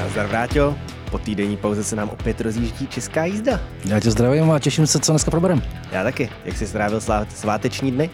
Nazdar 0.00 0.26
Vráťo, 0.26 0.74
po 1.10 1.18
týdenní 1.18 1.56
pauze 1.56 1.84
se 1.84 1.96
nám 1.96 2.08
opět 2.08 2.40
rozjíždí 2.40 2.86
česká 2.86 3.24
jízda. 3.24 3.60
Já 3.84 4.00
tě 4.00 4.10
zdravím 4.10 4.50
a 4.50 4.58
těším 4.58 4.86
se, 4.86 4.98
co 4.98 5.12
dneska 5.12 5.30
proberem. 5.30 5.62
Já 5.92 6.04
taky. 6.04 6.30
Jak 6.44 6.56
jsi 6.56 6.66
strávil 6.66 7.00
sváteční 7.28 7.92
dny? 7.92 8.10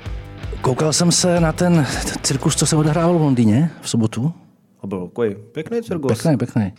Koukal 0.61 0.93
jsem 0.93 1.13
se 1.13 1.41
na 1.41 1.53
ten 1.53 1.87
cirkus, 2.23 2.57
co 2.57 2.67
se 2.67 2.77
odehrával 2.77 3.19
v 3.19 3.23
Londýně 3.23 3.71
v 3.81 3.89
sobotu. 3.89 4.33
To 4.81 4.87
byl 4.87 5.07
takový 5.09 5.35
pěkný 5.53 5.83
cirkus. 5.83 6.13
Pěkný, 6.13 6.37
pěkný. 6.37 6.73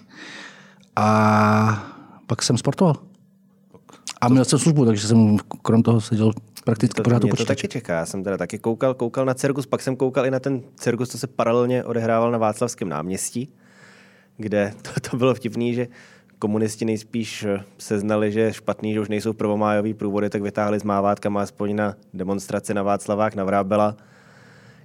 A 0.95 1.87
pak 2.27 2.41
jsem 2.43 2.57
sportoval. 2.57 2.95
A 4.21 4.29
měl 4.29 4.45
jsem 4.45 4.59
službu, 4.59 4.85
takže 4.85 5.07
jsem 5.07 5.37
krom 5.61 5.83
toho 5.83 6.01
seděl 6.01 6.31
prakticky 6.63 6.95
to, 6.95 7.03
pořád 7.03 7.23
u 7.23 7.27
mě 7.27 7.31
to 7.31 7.35
počítače. 7.37 7.61
taky 7.67 7.67
čeká. 7.67 7.93
Já 7.93 8.05
jsem 8.05 8.23
teda 8.23 8.37
taky 8.37 8.57
koukal, 8.59 8.93
koukal 8.93 9.25
na 9.25 9.33
cirkus, 9.33 9.65
pak 9.65 9.81
jsem 9.81 9.95
koukal 9.95 10.25
i 10.25 10.31
na 10.31 10.39
ten 10.39 10.61
cirkus, 10.75 11.09
co 11.09 11.17
se 11.17 11.27
paralelně 11.27 11.83
odehrával 11.83 12.31
na 12.31 12.37
Václavském 12.37 12.89
náměstí, 12.89 13.53
kde 14.37 14.73
to, 14.81 15.09
to 15.09 15.17
bylo 15.17 15.35
vtipný, 15.35 15.73
že 15.73 15.87
komunisti 16.39 16.85
nejspíš 16.85 17.43
eh, 17.43 17.63
seznali, 17.77 18.31
že 18.31 18.39
je 18.39 18.53
špatný, 18.53 18.93
že 18.93 18.99
už 18.99 19.09
nejsou 19.09 19.33
prvomájový 19.33 19.93
průvody, 19.93 20.29
tak 20.29 20.41
vytáhli 20.41 20.79
s 20.79 20.83
mávátkama 20.83 21.41
aspoň 21.41 21.75
na 21.75 21.95
demonstraci 22.13 22.73
na 22.73 22.83
Václavák, 22.83 23.35
na 23.35 23.43
Vrábela, 23.43 23.97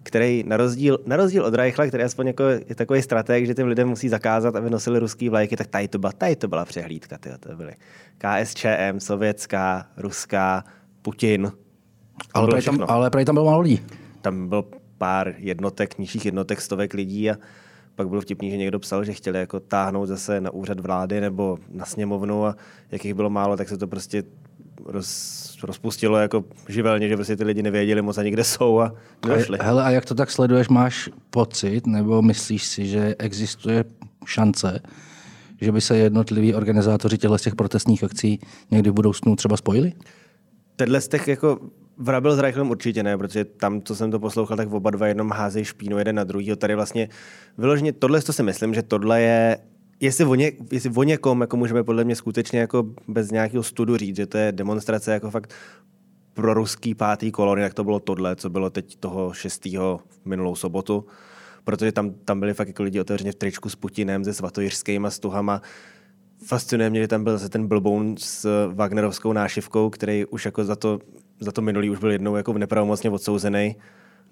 který 0.02 0.44
na 0.46 0.56
rozdíl, 0.56 0.98
na 1.06 1.16
rozdíl 1.16 1.44
od 1.44 1.54
Reichla, 1.54 1.86
který 1.86 2.02
aspoň 2.02 2.26
jako 2.26 2.42
je 2.42 2.74
takový 2.74 3.02
strateg, 3.02 3.46
že 3.46 3.54
těm 3.54 3.66
lidem 3.66 3.88
musí 3.88 4.08
zakázat, 4.08 4.56
aby 4.56 4.70
nosili 4.70 4.98
ruský 4.98 5.28
vlajky, 5.28 5.56
tak 5.56 5.66
tady 5.66 5.88
to 5.88 5.98
byla, 5.98 6.12
tady 6.12 6.36
to 6.36 6.48
byla 6.48 6.64
přehlídka. 6.64 7.18
Tyjo, 7.18 7.38
to 7.38 7.56
byly 7.56 7.72
KSČM, 8.18 8.98
sovětská, 8.98 9.86
ruská, 9.96 10.64
Putin. 11.02 11.52
Ale 12.34 12.48
prej 12.48 12.62
tam, 12.62 12.84
ale 12.88 13.10
prej 13.10 13.24
tam 13.24 13.34
bylo 13.34 13.44
málo 13.44 13.60
lidí. 13.60 13.80
Tam 14.20 14.48
byl 14.48 14.64
pár 14.98 15.34
jednotek, 15.38 15.98
nižších 15.98 16.24
jednotek, 16.24 16.60
stovek 16.60 16.94
lidí 16.94 17.30
a 17.30 17.34
pak 17.94 18.08
bylo 18.08 18.20
vtipný, 18.20 18.50
že 18.50 18.56
někdo 18.56 18.78
psal, 18.78 19.04
že 19.04 19.12
chtěli 19.12 19.38
jako 19.38 19.60
táhnout 19.60 20.08
zase 20.08 20.40
na 20.40 20.50
úřad 20.50 20.80
vlády 20.80 21.20
nebo 21.20 21.58
na 21.70 21.84
sněmovnu 21.84 22.46
a 22.46 22.56
jak 22.90 23.04
jich 23.04 23.14
bylo 23.14 23.30
málo, 23.30 23.56
tak 23.56 23.68
se 23.68 23.78
to 23.78 23.86
prostě 23.86 24.22
roz, 24.84 25.58
rozpustilo 25.62 26.18
jako 26.18 26.44
živelně, 26.68 27.08
že 27.08 27.16
prostě 27.16 27.36
ty 27.36 27.44
lidi 27.44 27.62
nevěděli 27.62 28.02
moc 28.02 28.18
ani 28.18 28.30
kde 28.30 28.44
jsou 28.44 28.80
a 28.80 28.92
nedošli. 29.26 29.58
A, 29.58 29.64
hele, 29.64 29.84
a 29.84 29.90
jak 29.90 30.04
to 30.04 30.14
tak 30.14 30.30
sleduješ, 30.30 30.68
máš 30.68 31.10
pocit, 31.30 31.86
nebo 31.86 32.22
myslíš 32.22 32.66
si, 32.66 32.86
že 32.86 33.14
existuje 33.18 33.84
šance, 34.26 34.80
že 35.60 35.72
by 35.72 35.80
se 35.80 35.96
jednotliví 35.96 36.54
organizátoři 36.54 37.18
těchto 37.18 37.38
těch 37.38 37.54
protestních 37.54 38.04
akcí 38.04 38.40
někdy 38.70 38.90
v 38.90 38.94
budoucnu 38.94 39.36
třeba 39.36 39.56
spojili? 39.56 39.92
Tenhle 40.76 41.00
z 41.00 41.08
těch 41.08 41.28
jako 41.28 41.58
Vrabil 42.02 42.36
s 42.36 42.38
Reichlem 42.38 42.70
určitě 42.70 43.02
ne, 43.02 43.18
protože 43.18 43.44
tam, 43.44 43.82
co 43.82 43.96
jsem 43.96 44.10
to 44.10 44.20
poslouchal, 44.20 44.56
tak 44.56 44.72
oba 44.72 44.90
dva 44.90 45.06
jenom 45.06 45.30
házejí 45.30 45.64
špínu 45.64 45.98
jeden 45.98 46.16
na 46.16 46.24
druhýho. 46.24 46.56
Tady 46.56 46.74
vlastně 46.74 47.08
vyloženě 47.58 47.92
tohle 47.92 48.22
to 48.22 48.32
si 48.32 48.42
myslím, 48.42 48.74
že 48.74 48.82
tohle 48.82 49.20
je 49.20 49.58
Jestli 50.00 50.24
o, 50.24 50.34
ně, 50.34 50.52
jestli 50.72 50.90
o 50.96 51.02
někom 51.02 51.40
jako 51.40 51.56
můžeme 51.56 51.84
podle 51.84 52.04
mě 52.04 52.16
skutečně 52.16 52.60
jako 52.60 52.84
bez 53.08 53.30
nějakého 53.30 53.62
studu 53.62 53.96
říct, 53.96 54.16
že 54.16 54.26
to 54.26 54.38
je 54.38 54.52
demonstrace 54.52 55.12
jako 55.12 55.30
fakt 55.30 55.54
pro 56.34 56.54
ruský 56.54 56.94
pátý 56.94 57.30
kolony, 57.30 57.62
jak 57.62 57.74
to 57.74 57.84
bylo 57.84 58.00
tohle, 58.00 58.36
co 58.36 58.50
bylo 58.50 58.70
teď 58.70 58.96
toho 58.96 59.32
6. 59.32 59.68
minulou 60.24 60.54
sobotu, 60.54 61.06
protože 61.64 61.92
tam, 61.92 62.10
tam 62.24 62.40
byli 62.40 62.54
fakt 62.54 62.68
jako 62.68 62.82
lidi 62.82 63.00
otevřeně 63.00 63.32
v 63.32 63.34
tričku 63.34 63.68
s 63.68 63.76
Putinem, 63.76 64.24
se 64.24 64.34
svatojiřskýma 64.34 65.10
stuhama. 65.10 65.62
Fascinuje 66.46 66.90
mě, 66.90 67.00
že 67.00 67.08
tam 67.08 67.24
byl 67.24 67.32
zase 67.32 67.48
ten 67.48 67.66
blboun 67.66 68.16
s 68.18 68.68
Wagnerovskou 68.74 69.32
nášivkou, 69.32 69.90
který 69.90 70.26
už 70.26 70.44
jako 70.44 70.64
za 70.64 70.76
to, 70.76 70.98
za 71.42 71.52
to 71.52 71.62
minulý 71.62 71.90
už 71.90 71.98
byl 71.98 72.10
jednou 72.10 72.36
jako 72.36 72.52
nepravomocně 72.52 73.10
odsouzený, 73.10 73.76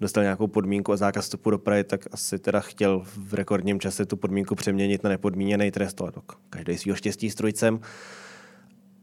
dostal 0.01 0.23
nějakou 0.23 0.47
podmínku 0.47 0.93
a 0.93 0.97
zákaz 0.97 1.25
vstupu 1.25 1.49
do 1.49 1.57
Prahy, 1.57 1.83
tak 1.83 2.07
asi 2.11 2.39
teda 2.39 2.59
chtěl 2.59 3.01
v 3.05 3.33
rekordním 3.33 3.79
čase 3.79 4.05
tu 4.05 4.17
podmínku 4.17 4.55
přeměnit 4.55 5.03
na 5.03 5.09
nepodmíněný 5.09 5.71
trest, 5.71 6.01
ale 6.01 6.11
to 6.11 6.21
každý 6.49 6.77
svýho 6.77 6.95
štěstí 6.95 7.29
s 7.29 7.35
trojcem. 7.35 7.79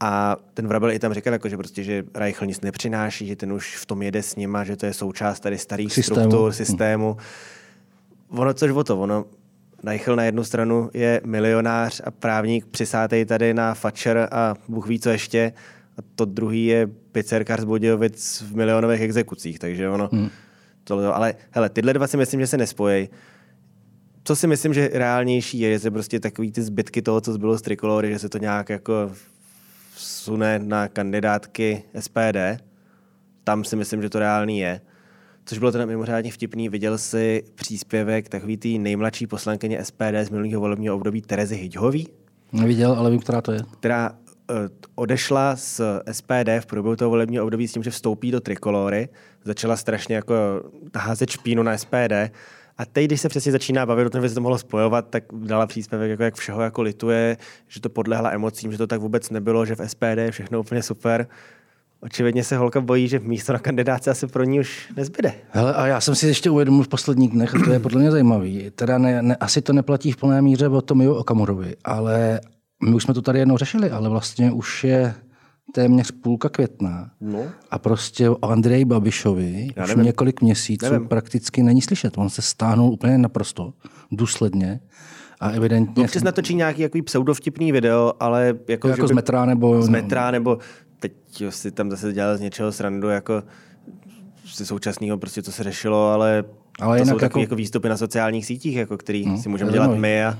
A 0.01 0.37
ten 0.55 0.69
Vrabel 0.69 0.91
i 0.91 0.99
tam 0.99 1.15
říkal, 1.15 1.33
jako, 1.33 1.49
že, 1.49 1.57
prostě, 1.57 1.83
že 1.85 2.05
Reichl 2.15 2.47
nic 2.47 2.61
nepřináší, 2.61 3.27
že 3.27 3.37
ten 3.37 3.53
už 3.53 3.77
v 3.77 3.87
tom 3.87 4.03
jede 4.03 4.23
s 4.23 4.37
nima, 4.37 4.65
že 4.65 4.77
to 4.77 4.87
je 4.87 4.93
součást 4.93 5.41
tady 5.41 5.59
starých 5.59 5.93
Systému. 5.93 6.21
struktur, 6.21 6.53
systému. 6.53 7.17
Ono, 8.29 8.55
což 8.55 8.71
o 8.71 8.85
to, 8.85 9.01
ono, 9.01 9.25
Reichl 9.85 10.17
na 10.17 10.25
jednu 10.25 10.45
stranu 10.45 10.91
je 10.95 11.21
milionář 11.25 12.01
a 12.05 12.11
právník 12.11 12.67
přisátej 12.67 13.25
tady 13.25 13.55
na 13.55 13.75
Fatcher 13.75 14.29
a 14.33 14.55
Bůh 14.69 14.87
ví 14.87 15.01
co 15.01 15.11
ještě. 15.11 15.53
A 15.99 16.03
to 16.15 16.25
druhý 16.25 16.67
je 16.67 16.87
pizzerkář 16.87 17.61
z 17.61 17.65
Budějovic 17.65 18.45
v 18.51 18.57
milionových 18.57 19.01
exekucích, 19.01 19.59
takže 19.59 19.89
ono, 19.89 20.09
hmm. 20.13 20.29
to, 20.85 21.15
ale 21.15 21.35
hele, 21.51 21.69
tyhle 21.69 21.93
dva 21.93 22.07
si 22.07 22.17
myslím, 22.17 22.41
že 22.41 22.47
se 22.47 22.57
nespojí. 22.57 23.09
Co 24.25 24.37
si 24.37 24.47
myslím, 24.47 24.75
že 24.75 24.91
reálnější 24.93 25.59
je, 25.61 25.71
že 25.71 25.79
se 25.79 25.91
prostě 25.91 26.21
takový 26.21 26.53
ty 26.53 26.63
zbytky 26.63 27.03
toho, 27.03 27.21
co 27.21 27.33
zbylo 27.33 27.59
z 27.59 27.63
trikolory, 27.63 28.13
že 28.13 28.19
se 28.19 28.29
to 28.29 28.39
nějak 28.39 28.69
jako 28.69 29.13
sune 29.97 30.59
na 30.59 30.89
kandidátky 30.89 31.83
SPD. 32.01 32.63
Tam 33.45 33.65
si 33.65 33.77
myslím, 33.77 34.03
že 34.03 34.11
to 34.11 34.19
reálný 34.19 34.59
je. 34.59 34.81
Což 35.45 35.59
bylo 35.59 35.73
teda 35.73 35.87
mimořádně 35.87 36.33
vtipný. 36.33 36.69
Viděl 36.69 36.99
si 36.99 37.45
příspěvek 37.55 38.29
takový 38.29 38.57
té 38.57 38.69
nejmladší 38.69 39.27
poslankyně 39.27 39.85
SPD 39.85 40.15
z 40.23 40.31
minulého 40.31 40.61
volebního 40.61 40.95
období 40.95 41.23
Terezy 41.23 41.57
Hyďhový, 41.57 42.09
Neviděl, 42.53 42.93
ale 42.93 43.11
vím, 43.11 43.21
která 43.21 43.41
to 43.41 43.53
je. 43.53 43.61
která 43.81 44.19
odešla 44.95 45.57
z 45.57 45.81
SPD 46.13 46.49
v 46.61 46.67
průběhu 46.67 46.97
toho 46.97 47.11
volebního 47.11 47.45
období 47.45 47.69
s 47.69 47.73
tím, 47.73 47.83
že 47.83 47.91
vstoupí 47.91 48.31
do 48.31 48.41
trikolory, 48.41 49.09
začala 49.45 49.77
strašně 49.77 50.17
jako 50.17 50.35
házet 50.95 51.31
špínu 51.31 51.63
na 51.63 51.79
SPD 51.79 52.13
a 52.79 52.85
teď, 52.85 53.05
když 53.05 53.21
se 53.21 53.29
přesně 53.29 53.53
začíná 53.53 53.87
bavit 53.87 54.07
o 54.07 54.11
tom, 54.11 54.23
že 54.23 54.29
se 54.29 54.35
to 54.35 54.41
mohlo 54.41 54.59
spojovat, 54.59 55.07
tak 55.11 55.25
dala 55.33 55.67
příspěvek, 55.67 56.11
jako 56.11 56.23
jak 56.23 56.35
všeho 56.35 56.63
jako 56.63 56.83
lituje, 56.83 57.37
že 57.69 57.81
to 57.81 57.89
podlehla 57.89 58.31
emocím, 58.31 58.73
že 58.73 58.79
to 58.79 58.87
tak 58.87 59.01
vůbec 59.01 59.31
nebylo, 59.31 59.67
že 59.67 59.75
v 59.75 59.89
SPD 59.89 60.03
je 60.17 60.31
všechno 60.31 60.61
úplně 60.61 60.83
super. 60.83 61.27
Očividně 62.01 62.45
se 62.45 62.57
holka 62.57 62.81
bojí, 62.81 63.09
že 63.09 63.19
místo 63.19 63.53
na 63.53 63.59
kandidáce 63.59 64.11
asi 64.11 64.27
pro 64.27 64.45
ní 64.45 64.61
už 64.61 64.89
nezbyde. 64.97 65.33
Hele, 65.51 65.75
a 65.75 65.87
já 65.87 66.01
jsem 66.01 66.15
si 66.15 66.27
ještě 66.27 66.51
uvědomil 66.51 66.83
v 66.83 66.89
posledních 66.89 67.31
dnech, 67.31 67.55
a 67.55 67.59
to 67.65 67.73
je 67.73 67.81
podle 67.81 68.01
mě 68.01 68.11
zajímavý, 68.11 68.71
teda 68.75 68.99
ne, 68.99 69.23
ne, 69.23 69.37
asi 69.37 69.63
to 69.63 69.73
neplatí 69.73 70.13
v 70.13 70.17
plné 70.17 70.43
míře 70.43 70.69
o 70.69 70.81
Tomiu 70.81 71.15
Okamurovi, 71.15 71.77
ale 71.85 72.41
my 72.85 72.95
už 72.95 73.03
jsme 73.03 73.15
to 73.15 73.23
tady 73.23 73.39
jednou 73.39 73.57
řešili, 73.57 73.91
ale 73.91 74.09
vlastně 74.09 74.53
už 74.53 74.85
je 74.85 75.15
téměř 75.75 76.11
půlka 76.11 76.49
května 76.49 77.11
No. 77.21 77.39
a 77.71 77.79
prostě 77.79 78.31
o 78.31 78.45
Andreji 78.45 78.85
Babišovi 78.85 79.69
Já 79.77 79.83
už 79.85 79.89
nevím. 79.91 80.05
několik 80.05 80.41
měsíců 80.43 80.85
Nevím. 80.93 81.09
prakticky 81.09 81.63
není 81.63 81.83
slyšet. 81.83 82.19
On 82.19 82.31
se 82.31 82.43
stáhnul 82.43 82.93
úplně 82.93 83.19
naprosto, 83.19 83.73
důsledně 84.13 84.81
a 85.41 85.51
evidentně 85.51 86.05
Občas 86.05 86.23
natočí 86.23 86.55
nějaký 86.55 86.83
jako 86.83 86.99
pseudovtipný 87.05 87.73
video, 87.73 88.13
ale 88.21 88.55
jako, 88.69 88.89
jako 88.89 89.01
že 89.03 89.07
z 89.07 89.11
by- 89.11 89.15
metra 89.15 89.45
nebo... 89.45 89.83
z 89.83 89.89
metra, 89.89 90.31
nebo 90.31 90.59
teď 91.01 91.13
jo, 91.41 91.51
si 91.51 91.71
tam 91.71 91.91
zase 91.91 92.13
dělal 92.13 92.37
z 92.37 92.41
něčeho 92.41 92.73
srandu, 92.73 93.09
jako 93.09 93.43
ze 94.55 94.67
současného, 94.67 95.19
prostě 95.19 95.43
to 95.43 95.53
se 95.53 95.63
řešilo, 95.63 96.09
ale, 96.11 96.45
Ale 96.81 96.97
to 96.99 97.03
jinak 97.05 97.19
jsou 97.21 97.25
jako- 97.25 97.41
jako 97.41 97.55
výstupy 97.57 97.89
na 97.89 97.97
sociálních 97.97 98.47
sítích, 98.47 98.75
jako 98.77 98.97
který 98.99 99.27
No, 99.27 99.39
si 99.39 99.49
můžeme 99.49 99.73
dělat 99.73 99.95
my 99.97 100.25
a 100.25 100.39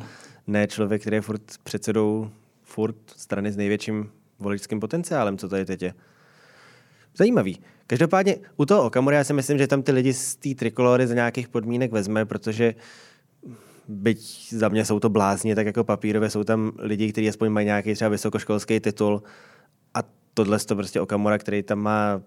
ne 0.49 0.67
člověk, 0.67 1.01
který 1.01 1.17
je 1.17 1.21
furt 1.21 1.43
předsedou 1.63 2.31
furt 2.63 2.97
strany 3.17 3.53
s 3.53 3.57
největším 3.57 4.11
voličským 4.39 4.81
potenciálem, 4.81 5.39
co 5.39 5.49
tady 5.49 5.65
teď 5.65 5.83
je. 5.83 5.95
Zajímavý. 7.17 7.61
Každopádně 7.87 8.37
u 8.57 8.65
toho 8.65 8.85
Okamury 8.85 9.17
já 9.17 9.25
si 9.25 9.33
myslím, 9.33 9.59
že 9.59 9.67
tam 9.67 9.83
ty 9.83 9.93
lidi 9.93 10.15
z 10.15 10.37
té 10.37 10.55
trikolory 10.55 11.07
za 11.07 11.15
nějakých 11.15 11.49
podmínek 11.49 11.93
vezme, 11.93 12.25
protože 12.25 12.75
byť 13.89 14.53
za 14.53 14.69
mě 14.69 14.85
jsou 14.85 15.01
to 15.01 15.09
blázni, 15.09 15.55
tak 15.55 15.67
jako 15.67 15.85
papírové 15.85 16.31
jsou 16.31 16.45
tam 16.45 16.73
lidi, 16.79 17.13
kteří 17.13 17.29
aspoň 17.29 17.49
mají 17.49 17.67
nějaký 17.67 17.95
třeba 17.95 18.09
vysokoškolský 18.09 18.81
titul 18.81 19.23
a 19.95 19.99
tohle 20.35 20.59
to 20.59 20.77
prostě 20.77 21.01
Okamura, 21.01 21.39
který 21.39 21.63
tam 21.63 21.79
má 21.79 22.23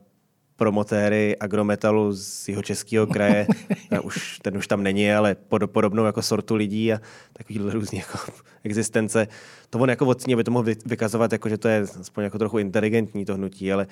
promotéry 0.62 1.38
agrometalu 1.40 2.14
z 2.14 2.50
jeho 2.50 2.62
českého 2.62 3.08
kraje, 3.08 3.48
už, 4.04 4.40
ten 4.42 4.58
už 4.58 4.68
tam 4.68 4.84
není, 4.84 5.14
ale 5.14 5.36
pod, 5.36 5.62
podobnou 5.66 6.06
jako 6.06 6.22
sortu 6.22 6.56
lidí 6.56 6.94
a 6.94 7.02
takový 7.34 7.60
různý 7.60 7.98
jako 7.98 8.18
existence. 8.64 9.28
To 9.70 9.80
on 9.80 9.90
jako 9.90 10.06
odsní, 10.06 10.34
aby 10.34 10.44
to 10.44 10.52
mohl 10.52 10.64
vy- 10.64 10.76
vykazovat, 10.86 11.32
jako, 11.32 11.50
že 11.50 11.58
to 11.58 11.68
je 11.68 11.82
aspoň 12.00 12.24
jako 12.24 12.38
trochu 12.38 12.58
inteligentní 12.58 13.26
to 13.26 13.36
hnutí, 13.36 13.74
ale 13.74 13.88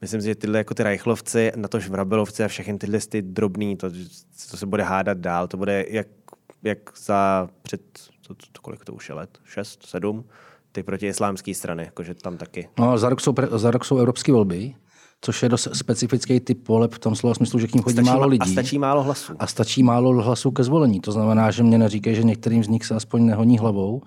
myslím 0.00 0.20
si, 0.20 0.26
že 0.26 0.34
tyhle 0.34 0.58
jako 0.58 0.74
ty 0.74 0.82
Reichlovci, 0.82 1.52
na 1.56 1.68
to 1.68 1.78
Vrabelovci 1.90 2.44
a 2.44 2.48
všechny 2.48 2.78
tyhle 2.78 2.98
ty 2.98 3.22
drobný, 3.22 3.76
to, 3.76 3.90
to 4.50 4.56
se 4.56 4.66
bude 4.66 4.82
hádat 4.82 5.18
dál, 5.18 5.48
to 5.48 5.56
bude 5.56 5.84
jak, 5.88 6.06
jak 6.62 6.78
za 6.98 7.48
před, 7.62 7.82
to, 8.26 8.34
to, 8.34 8.60
kolik 8.60 8.84
to 8.84 8.94
už 8.94 9.08
je 9.08 9.14
let, 9.14 9.38
šest, 9.44 9.86
sedm, 9.86 10.24
ty 10.72 10.82
proti 10.82 11.06
islámské 11.06 11.54
strany, 11.54 11.84
jakože 11.84 12.14
tam 12.14 12.36
taky. 12.36 12.68
No, 12.78 12.98
za 12.98 13.08
rok 13.08 13.20
jsou, 13.20 13.34
za 13.50 13.70
rok 13.70 13.84
jsou 13.84 13.98
evropské 13.98 14.32
volby, 14.32 14.74
což 15.24 15.42
je 15.42 15.48
dost 15.48 15.68
specifický 15.72 16.40
typ 16.40 16.68
voleb 16.68 16.94
v 16.94 16.98
tom 16.98 17.16
slova 17.16 17.34
smyslu, 17.34 17.58
že 17.58 17.66
k 17.66 17.74
ním 17.74 17.82
chodí 17.82 17.94
Stačí 17.94 18.06
málo 18.06 18.26
lidí. 18.26 18.42
A 18.42 18.46
stačí 18.52 18.78
málo 18.78 19.02
hlasů. 19.02 19.32
A 19.38 19.46
stačí 19.46 19.82
málo 19.82 20.22
hlasů 20.22 20.50
ke 20.50 20.64
zvolení. 20.64 21.00
To 21.00 21.12
znamená, 21.12 21.50
že 21.50 21.62
mě 21.62 21.78
neříkají, 21.78 22.16
že 22.16 22.22
některým 22.22 22.64
z 22.64 22.68
nich 22.68 22.84
se 22.84 22.94
aspoň 22.94 23.26
nehoní 23.26 23.58
hlavou, 23.58 24.02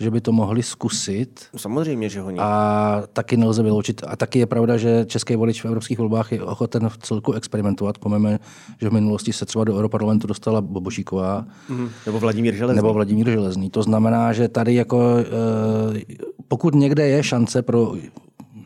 že 0.00 0.10
by 0.10 0.20
to 0.20 0.32
mohli 0.32 0.62
zkusit. 0.62 1.46
Samozřejmě, 1.56 2.08
že 2.08 2.20
ho 2.20 2.30
A 2.38 3.02
taky 3.12 3.36
nelze 3.36 3.62
vyloučit. 3.62 4.02
A 4.06 4.16
taky 4.16 4.38
je 4.38 4.46
pravda, 4.46 4.76
že 4.76 5.04
český 5.06 5.36
volič 5.36 5.62
v 5.62 5.64
evropských 5.64 5.98
volbách 5.98 6.32
je 6.32 6.42
ochoten 6.42 6.88
v 6.88 6.98
celku 6.98 7.32
experimentovat. 7.32 7.98
Pomeme, 7.98 8.38
že 8.80 8.88
v 8.88 8.92
minulosti 8.92 9.32
se 9.32 9.46
třeba 9.46 9.64
do 9.64 9.74
Europarlamentu 9.74 10.26
dostala 10.26 10.60
Bobošíková 10.60 11.46
mm. 11.68 11.88
Nebo 12.06 12.18
Vladimír 12.18 12.54
Železný. 12.54 12.76
nebo 12.76 12.92
Vladimír 12.94 13.30
Železný. 13.30 13.70
To 13.70 13.82
znamená, 13.82 14.32
že 14.32 14.48
tady 14.48 14.74
jako, 14.74 15.16
eh, 15.18 16.00
pokud 16.48 16.74
někde 16.74 17.08
je 17.08 17.22
šance 17.22 17.62
pro 17.62 17.94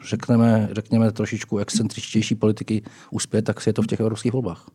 řekneme, 0.05 0.69
řekněme 0.73 1.13
trošičku 1.13 1.59
excentričtější 1.59 2.35
politiky 2.35 2.83
uspět, 3.11 3.43
tak 3.43 3.67
je 3.67 3.73
to 3.73 3.83
v 3.83 3.87
těch 3.87 4.01
evropských 4.01 4.33
volbách. 4.33 4.71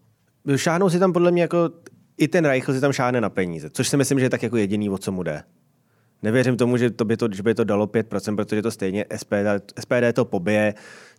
Šáhnou 0.56 0.90
si 0.90 1.00
tam 1.00 1.14
podle 1.14 1.32
mě 1.32 1.42
jako 1.42 1.70
i 2.18 2.28
ten 2.28 2.46
Reichl 2.46 2.74
si 2.74 2.82
tam 2.82 2.92
šáhne 2.92 3.22
na 3.22 3.30
peníze, 3.30 3.70
což 3.70 3.90
si 3.90 3.98
myslím, 3.98 4.20
že 4.20 4.26
je 4.26 4.30
tak 4.30 4.44
jako 4.44 4.58
jediný, 4.58 4.90
o 4.90 4.98
co 4.98 5.12
mu 5.12 5.24
jde. 5.24 5.44
Nevěřím 6.24 6.58
tomu, 6.58 6.78
že, 6.78 6.90
to 6.90 7.06
by 7.06 7.18
to, 7.18 7.28
že 7.32 7.44
by 7.44 7.56
to 7.56 7.64
dalo 7.64 7.86
5%, 7.86 8.36
protože 8.36 8.62
to 8.62 8.72
stejně 8.72 9.06
SPD, 9.16 9.74
SPD 9.80 10.14
to 10.14 10.26
pobije, 10.26 10.74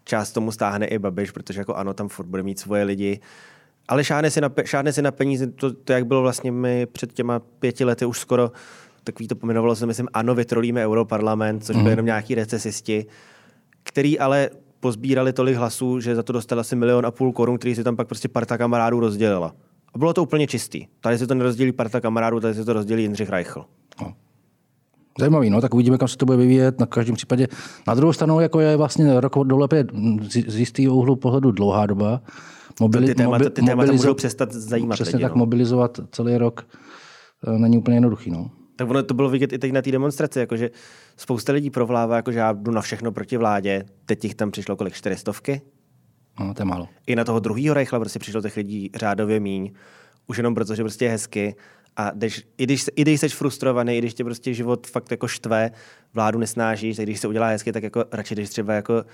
část 0.05 0.33
tomu 0.33 0.53
stáhne 0.53 0.87
i 0.87 0.99
Babiš, 0.99 1.31
protože 1.31 1.61
jako 1.61 1.75
ano, 1.75 1.95
tam 1.95 2.09
furt 2.09 2.27
bude 2.27 2.43
mít 2.43 2.59
svoje 2.59 2.85
lidi. 2.85 3.21
Ale 3.89 4.05
šáhne 4.05 4.31
si 4.31 4.41
na, 4.41 4.51
šáhne 4.65 4.93
si 4.93 5.03
na 5.03 5.11
peníze, 5.11 5.47
to, 5.47 5.73
to, 5.73 5.93
jak 5.93 6.07
bylo 6.07 6.23
vlastně 6.23 6.53
my 6.53 6.87
před 6.87 7.12
těma 7.12 7.39
pěti 7.39 7.85
lety 7.85 8.07
už 8.07 8.19
skoro, 8.19 8.53
takový 9.05 9.29
to 9.29 9.37
pomenovalo 9.37 9.77
se, 9.77 9.87
myslím, 9.87 10.09
ano, 10.12 10.35
vytrolíme 10.35 10.87
Europarlament, 10.87 11.65
což 11.65 11.77
mm. 11.77 11.83
byly 11.83 11.93
jenom 11.93 12.07
nějaký 12.07 12.35
recesisti, 12.35 13.07
který 13.90 14.19
ale 14.19 14.50
pozbírali 14.81 15.32
tolik 15.32 15.56
hlasů, 15.56 16.00
že 16.00 16.14
za 16.14 16.22
to 16.22 16.32
dostala 16.32 16.60
asi 16.60 16.76
milion 16.76 17.06
a 17.06 17.10
půl 17.10 17.32
korun, 17.32 17.58
který 17.58 17.75
si 17.75 17.84
tam 17.84 17.96
pak 17.96 18.06
prostě 18.06 18.28
parta 18.28 18.58
kamarádů 18.58 19.00
rozdělila. 19.00 19.54
A 19.94 19.98
bylo 19.98 20.12
to 20.12 20.22
úplně 20.22 20.46
čistý. 20.46 20.87
Tady 21.00 21.19
se 21.19 21.26
to 21.26 21.34
nerozdělí 21.34 21.72
parta 21.72 22.00
kamarádů, 22.00 22.40
tady 22.40 22.54
se 22.54 22.64
to 22.64 22.72
rozdělí 22.72 23.02
Jindřich 23.02 23.31
Reichl. 23.31 23.64
No. 24.02 24.14
Zajímavý, 25.19 25.50
no, 25.50 25.60
tak 25.60 25.75
uvidíme, 25.75 25.98
kam 25.98 26.08
se 26.08 26.16
to 26.16 26.26
bude 26.26 26.38
vyvíjet. 26.38 26.81
Na 26.81 26.87
každém 26.87 27.16
případě. 27.16 27.48
Na 27.87 27.94
druhou 27.94 28.12
stranu, 28.12 28.40
jako 28.40 28.60
je 28.60 28.76
vlastně 28.76 29.20
rok 29.20 29.38
dole 29.44 29.69
z, 30.22 30.44
z 30.46 30.58
jistého 30.58 30.94
úhlu 30.94 31.16
pohledu 31.16 31.50
dlouhá 31.50 31.87
doba. 31.87 32.20
Mobili, 32.81 33.06
ty 33.06 33.14
témata, 33.14 33.50
ty 33.50 33.62
témata 33.62 33.92
můžou 33.92 34.14
přestat 34.14 34.52
zajímat 34.52 34.94
Přesně 34.94 35.16
lidi, 35.16 35.22
tak 35.22 35.34
no. 35.34 35.38
mobilizovat 35.38 36.00
celý 36.12 36.37
rok 36.37 36.66
eh, 37.46 37.58
není 37.58 37.78
úplně 37.78 37.96
jednoduchý. 37.96 38.31
No. 38.31 38.50
Tak 38.81 38.91
ono 38.91 39.03
to 39.03 39.15
bylo 39.15 39.31
vidět 39.31 39.53
i 39.53 39.59
teď 39.59 39.73
na 39.73 39.82
té 39.82 39.93
demonstraci, 39.93 40.38
jakože 40.38 40.71
spousta 41.17 41.53
lidí 41.53 41.71
provlává, 41.71 42.17
jakože 42.17 42.38
já 42.38 42.53
jdu 42.53 42.71
na 42.71 42.81
všechno 42.81 43.12
proti 43.12 43.37
vládě, 43.37 43.85
teď 44.06 44.25
jich 44.25 44.35
tam 44.35 44.50
přišlo 44.50 44.77
kolik, 44.77 44.94
čtyřistovky? 44.94 45.61
No, 46.41 46.55
to 46.55 46.62
je 46.62 46.67
málo. 46.67 46.88
I 47.06 47.17
na 47.17 47.25
toho 47.25 47.41
druhého 47.41 47.75
Reichla 47.75 48.00
prostě 48.00 48.19
přišlo 48.19 48.43
těch 48.43 48.56
lidí 48.56 48.91
řádově 48.94 49.41
míň, 49.41 49.73
už 50.27 50.37
jenom 50.37 50.55
proto, 50.55 50.75
že 50.75 50.82
prostě 50.82 51.05
je 51.05 51.11
hezky 51.11 51.55
a 51.97 52.12
jdeš, 52.15 52.44
i, 52.59 52.65
když, 52.65 52.87
i 52.97 53.03
když 53.03 53.21
jsi 53.21 53.29
frustrovaný, 53.29 53.97
i 53.97 53.99
když 53.99 54.15
tě 54.15 54.25
prostě 54.25 54.55
život 54.55 54.87
fakt 54.87 55.11
jako 55.11 55.29
štve, 55.29 55.71
vládu 56.15 56.38
nesnážíš, 56.38 56.97
tak 56.97 57.06
když 57.06 57.21
se 57.21 57.29
udělá 57.29 57.47
hezky, 57.47 57.73
tak 57.73 57.83
jako 57.83 58.05
radši 58.12 58.35
jdeš 58.35 58.49
třeba 58.49 58.75
jako 58.75 59.05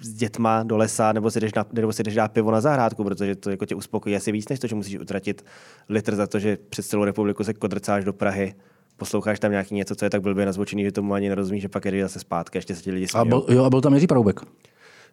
s 0.00 0.14
dětma 0.14 0.62
do 0.62 0.76
lesa, 0.76 1.12
nebo 1.12 1.30
si 1.30 1.40
jdeš, 1.40 1.54
na, 1.54 1.66
nebo 1.72 1.92
si 1.92 2.02
jdeš 2.02 2.14
dát 2.14 2.32
pivo 2.32 2.50
na 2.50 2.60
zahrádku, 2.60 3.04
protože 3.04 3.36
to 3.36 3.50
jako 3.50 3.66
tě 3.66 3.74
uspokojí 3.74 4.16
asi 4.16 4.32
víc, 4.32 4.48
než 4.48 4.58
to, 4.58 4.66
že 4.66 4.74
musíš 4.74 4.98
utratit 4.98 5.44
litr 5.88 6.14
za 6.14 6.26
to, 6.26 6.38
že 6.38 6.58
přes 6.68 6.86
celou 6.86 7.04
republiku 7.04 7.44
se 7.44 7.54
kodrcáš 7.54 8.04
do 8.04 8.12
Prahy 8.12 8.54
posloucháš 8.96 9.40
tam 9.40 9.50
nějaký 9.50 9.74
něco, 9.74 9.94
co 9.94 10.04
je 10.04 10.10
tak 10.10 10.22
blbě 10.22 10.46
nazvočený, 10.46 10.84
že 10.84 10.92
tomu 10.92 11.14
ani 11.14 11.28
nerozumíš, 11.28 11.62
že 11.62 11.68
pak 11.68 11.84
jdeš 11.84 12.02
zase 12.02 12.18
zpátky, 12.18 12.58
ještě 12.58 12.74
se 12.74 12.82
ti 12.82 12.92
lidi 12.92 13.08
smějou. 13.08 13.22
A 13.22 13.28
byl, 13.28 13.46
jo, 13.48 13.64
a 13.64 13.70
byl 13.70 13.80
tam 13.80 13.94
Jiří 13.94 14.06
Paroubek. 14.06 14.40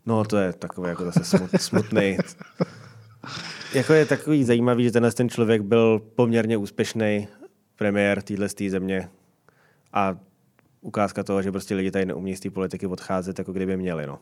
No, 0.06 0.24
to 0.24 0.38
je 0.38 0.54
takový 0.54 0.90
jako 0.90 1.06
zase 1.06 1.24
smut, 1.24 1.50
smutný. 1.62 2.18
jako 3.74 3.94
je 3.94 4.06
takový 4.06 4.44
zajímavý, 4.44 4.84
že 4.84 4.92
tenhle 4.92 5.12
ten 5.12 5.30
člověk 5.30 5.62
byl 5.62 6.02
poměrně 6.16 6.58
úspěšný 6.58 7.28
premiér 7.76 8.22
téhle 8.22 8.48
země 8.70 9.10
a 9.94 10.18
ukázka 10.82 11.24
toho, 11.24 11.42
že 11.42 11.52
prostě 11.52 11.76
lidi 11.76 11.92
tady 11.92 12.06
neumí 12.06 12.36
z 12.36 12.40
té 12.40 12.50
politiky 12.50 12.88
odcházet, 12.88 13.40
jako 13.40 13.52
kdyby 13.52 13.78
měli. 13.78 14.08
No. 14.08 14.20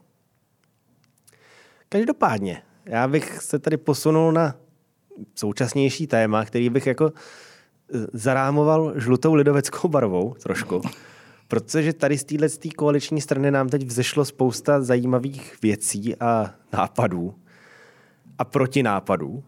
Každopádně, 1.90 2.62
já 2.86 3.08
bych 3.08 3.42
se 3.42 3.60
tady 3.60 3.78
posunul 3.78 4.32
na 4.32 4.56
současnější 5.36 6.08
téma, 6.08 6.46
který 6.46 6.70
bych 6.70 6.88
jako 6.88 7.12
zarámoval 8.14 8.94
žlutou 8.96 9.34
lidoveckou 9.34 9.88
barvou 9.88 10.36
trošku, 10.44 10.82
protože 11.48 11.94
tady 11.94 12.18
z 12.18 12.24
téhle 12.24 12.48
koaliční 12.76 13.22
strany 13.22 13.52
nám 13.52 13.70
teď 13.70 13.86
vzešlo 13.86 14.26
spousta 14.26 14.82
zajímavých 14.82 15.62
věcí 15.62 16.16
a 16.16 16.54
nápadů 16.74 17.34
a 18.38 18.46
protinápadů. 18.46 19.44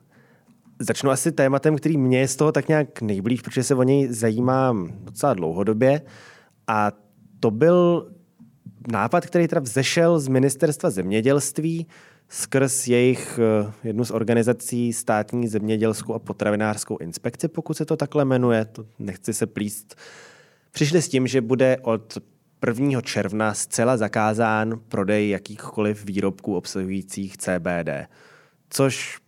Začnu 0.80 1.10
asi 1.10 1.32
tématem, 1.32 1.76
který 1.76 1.98
mě 1.98 2.20
je 2.20 2.28
z 2.28 2.36
toho 2.36 2.52
tak 2.52 2.68
nějak 2.68 3.02
nejblíž, 3.02 3.42
protože 3.42 3.64
se 3.64 3.76
o 3.76 3.84
něj 3.84 4.08
zajímám 4.14 4.92
docela 5.04 5.34
dlouhodobě 5.34 6.02
a 6.68 6.92
to 7.40 7.52
byl 7.52 8.12
nápad, 8.92 9.26
který 9.26 9.48
teda 9.48 9.62
vzešel 9.62 10.20
z 10.20 10.28
ministerstva 10.28 10.90
zemědělství, 10.90 11.88
skrz 12.32 12.88
jejich 12.88 13.40
eh, 13.40 13.72
jednu 13.84 14.06
z 14.06 14.12
organizací 14.12 14.94
státní 14.94 15.48
zemědělskou 15.48 16.14
a 16.14 16.20
potravinářskou 16.20 16.98
inspekci, 16.98 17.48
pokud 17.48 17.78
se 17.78 17.86
to 17.86 17.98
takhle 17.98 18.26
jmenuje, 18.26 18.66
to 18.66 18.86
nechci 19.00 19.34
se 19.34 19.48
plíst, 19.48 19.96
přišli 20.72 21.02
s 21.02 21.10
tím, 21.10 21.28
že 21.28 21.42
bude 21.42 21.78
od 21.82 22.18
1. 22.68 23.02
června 23.02 23.54
zcela 23.54 23.98
zakázán 23.98 24.80
prodej 24.88 25.30
jakýchkoliv 25.30 26.06
výrobků 26.06 26.56
obsahujících 26.56 27.38
CBD. 27.38 27.90
Což 28.70 29.20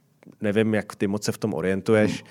nevím, 0.42 0.74
jak 0.74 0.96
ty 0.96 1.08
moc 1.08 1.24
se 1.24 1.32
v 1.32 1.38
tom 1.38 1.54
orientuješ. 1.54 2.24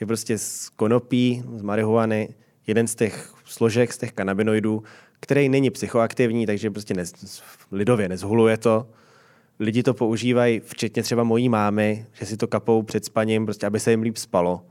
Je 0.00 0.06
prostě 0.06 0.38
z 0.38 0.68
konopí, 0.68 1.42
z 1.56 1.62
marihuany, 1.62 2.34
jeden 2.66 2.86
z 2.86 2.94
těch 2.94 3.34
složek, 3.44 3.92
z 3.92 3.98
těch 3.98 4.12
kanabinoidů, 4.12 4.82
který 5.20 5.48
není 5.48 5.70
psychoaktivní, 5.70 6.46
takže 6.46 6.70
prostě 6.70 6.94
nez, 6.94 7.12
lidově 7.72 8.08
nezhuluje 8.08 8.56
to 8.56 8.86
lidi 9.60 9.82
to 9.82 9.94
používají, 9.94 10.60
včetně 10.60 11.02
třeba 11.02 11.24
mojí 11.24 11.48
mámy, 11.48 12.06
že 12.12 12.26
si 12.26 12.36
to 12.36 12.46
kapou 12.46 12.82
před 12.82 13.04
spaním, 13.04 13.44
prostě 13.44 13.66
aby 13.66 13.80
se 13.80 13.90
jim 13.90 14.02
líp 14.02 14.16
spalo. 14.16 14.62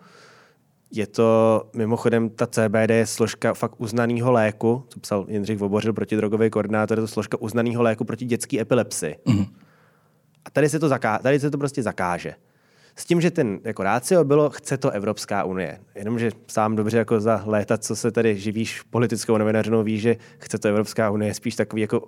Je 0.91 1.07
to 1.07 1.63
mimochodem 1.75 2.29
ta 2.29 2.47
CBD 2.47 2.89
je 2.89 3.05
složka 3.05 3.53
fakt 3.53 3.75
uznaného 3.77 4.31
léku, 4.31 4.83
co 4.89 4.99
psal 4.99 5.25
Jindřich 5.29 5.57
Vobořil, 5.57 5.93
protidrogový 5.93 6.49
koordinátor, 6.49 6.97
je 6.97 7.01
to 7.01 7.07
složka 7.07 7.41
uznaného 7.41 7.83
léku 7.83 8.05
proti 8.05 8.25
dětské 8.25 8.61
epilepsii. 8.61 9.15
Mm. 9.25 9.45
A 10.45 10.49
tady 10.49 10.69
se, 10.69 10.79
to 10.79 10.89
zaká- 10.89 11.19
tady 11.19 11.39
se 11.39 11.51
to 11.51 11.57
prostě 11.57 11.83
zakáže. 11.83 12.33
S 12.95 13.05
tím, 13.05 13.21
že 13.21 13.31
ten 13.31 13.59
jako 13.63 13.83
rácio 13.83 14.23
bylo, 14.23 14.49
chce 14.49 14.77
to 14.77 14.89
Evropská 14.89 15.43
unie. 15.43 15.79
Jenomže 15.95 16.31
sám 16.47 16.75
dobře 16.75 16.97
jako 16.97 17.19
za 17.19 17.43
léta, 17.45 17.77
co 17.77 17.95
se 17.95 18.11
tady 18.11 18.37
živíš 18.37 18.81
politickou 18.81 19.37
novinařinou, 19.37 19.83
ví, 19.83 19.99
že 19.99 20.15
chce 20.37 20.57
to 20.57 20.67
Evropská 20.67 21.09
unie, 21.09 21.33
spíš 21.33 21.55
takový 21.55 21.81
jako 21.81 22.07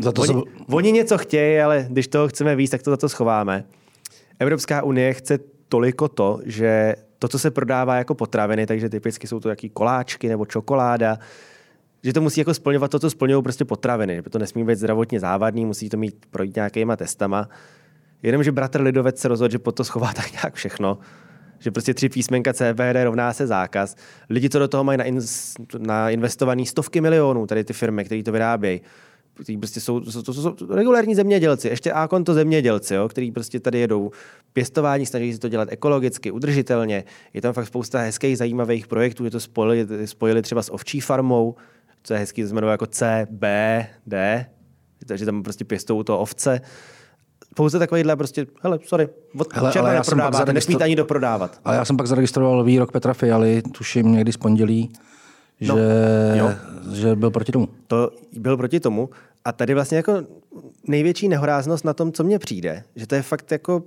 za 0.00 0.12
to 0.12 0.22
oni, 0.22 0.32
se... 0.32 0.40
oni 0.72 0.92
něco 0.92 1.18
chtějí, 1.18 1.60
ale 1.60 1.86
když 1.90 2.08
toho 2.08 2.28
chceme 2.28 2.56
víc, 2.56 2.70
tak 2.70 2.82
to 2.82 2.90
za 2.90 2.96
to 2.96 3.08
schováme. 3.08 3.64
Evropská 4.38 4.82
unie 4.82 5.14
chce 5.14 5.38
toliko 5.68 6.08
to, 6.08 6.40
že 6.44 6.94
to, 7.18 7.28
co 7.28 7.38
se 7.38 7.50
prodává 7.50 7.96
jako 7.96 8.14
potraviny, 8.14 8.66
takže 8.66 8.88
typicky 8.88 9.26
jsou 9.26 9.40
to 9.40 9.48
jaký 9.48 9.68
koláčky 9.68 10.28
nebo 10.28 10.46
čokoláda, 10.46 11.18
že 12.02 12.12
to 12.12 12.20
musí 12.20 12.40
jako 12.40 12.54
splňovat 12.54 12.90
to, 12.90 12.98
co 12.98 13.10
splňují 13.10 13.42
prostě 13.42 13.64
potraviny. 13.64 14.16
Že 14.16 14.22
to 14.22 14.38
nesmí 14.38 14.64
být 14.64 14.78
zdravotně 14.78 15.20
závadný, 15.20 15.64
musí 15.64 15.88
to 15.88 15.96
mít 15.96 16.26
projít 16.30 16.56
nějakýma 16.56 16.96
testama. 16.96 17.48
Jenomže 18.22 18.52
bratr 18.52 18.80
Lidovec 18.80 19.18
se 19.18 19.28
rozhodl, 19.28 19.52
že 19.52 19.58
pod 19.58 19.72
to 19.72 19.84
schová 19.84 20.12
tak 20.16 20.32
nějak 20.32 20.54
všechno. 20.54 20.98
Že 21.58 21.70
prostě 21.70 21.94
tři 21.94 22.08
písmenka 22.08 22.52
CBD 22.52 23.04
rovná 23.04 23.32
se 23.32 23.46
zákaz. 23.46 23.96
Lidi, 24.30 24.50
co 24.50 24.58
do 24.58 24.68
toho 24.68 24.84
mají 24.84 24.98
na, 25.78 26.10
investovaný 26.10 26.66
stovky 26.66 27.00
milionů, 27.00 27.46
tady 27.46 27.64
ty 27.64 27.72
firmy, 27.72 28.04
které 28.04 28.22
to 28.22 28.32
vyrábějí, 28.32 28.80
kteří 29.42 29.58
prostě 29.58 29.80
jsou, 29.80 30.00
to, 30.00 30.22
to, 30.22 30.34
jsou 30.34 30.54
regulární 30.70 31.14
zemědělci, 31.14 31.68
ještě 31.68 31.92
a 31.92 32.08
konto 32.08 32.34
zemědělci, 32.34 32.94
jo, 32.94 33.08
který 33.08 33.32
prostě 33.32 33.60
tady 33.60 33.78
jedou 33.78 34.10
pěstování, 34.52 35.06
snaží 35.06 35.32
se 35.32 35.38
to 35.38 35.48
dělat 35.48 35.68
ekologicky, 35.72 36.30
udržitelně. 36.30 37.04
Je 37.34 37.42
tam 37.42 37.52
fakt 37.52 37.66
spousta 37.66 37.98
hezkých, 37.98 38.38
zajímavých 38.38 38.86
projektů, 38.86 39.24
je 39.24 39.30
to 39.30 39.40
spojili, 39.40 40.06
spojili 40.06 40.42
třeba 40.42 40.62
s 40.62 40.72
ovčí 40.72 41.00
farmou, 41.00 41.54
co 42.02 42.14
je 42.14 42.20
hezký, 42.20 42.42
to 42.42 42.48
znamená 42.48 42.72
jako 42.72 42.86
C, 42.86 43.26
B, 43.30 43.86
D, 44.06 44.46
takže 45.06 45.24
tam 45.24 45.42
prostě 45.42 45.64
pěstou 45.64 46.02
to 46.02 46.18
ovce. 46.18 46.60
Pouze 47.54 47.78
takovýhle 47.78 48.16
prostě, 48.16 48.46
hele, 48.62 48.78
sorry, 48.84 49.08
od 49.38 49.52
hele, 49.52 49.72
ale 49.72 49.94
já 49.94 50.04
jsem 50.04 50.18
pak 50.18 50.48
nesmíte 50.52 50.84
ani 50.84 50.96
doprodávat. 50.96 51.60
Ale 51.64 51.76
já 51.76 51.84
jsem 51.84 51.96
pak 51.96 52.06
zaregistroval 52.06 52.64
výrok 52.64 52.92
Petra 52.92 53.14
Fialy, 53.14 53.62
tuším 53.62 54.12
někdy 54.12 54.32
z 54.32 54.36
pondělí, 54.36 54.92
no, 55.60 55.76
že, 55.76 55.82
jo. 56.34 56.50
že 56.92 57.16
byl 57.16 57.30
proti 57.30 57.52
tomu. 57.52 57.68
To 57.86 58.10
byl 58.32 58.56
proti 58.56 58.80
tomu. 58.80 59.08
A 59.48 59.52
tady 59.52 59.74
vlastně 59.74 59.96
jako 59.96 60.22
největší 60.88 61.28
nehoráznost 61.28 61.84
na 61.84 61.94
tom, 61.94 62.12
co 62.12 62.24
mně 62.24 62.38
přijde, 62.38 62.84
že 62.96 63.06
to 63.06 63.14
je 63.14 63.22
fakt 63.22 63.52
jako 63.52 63.82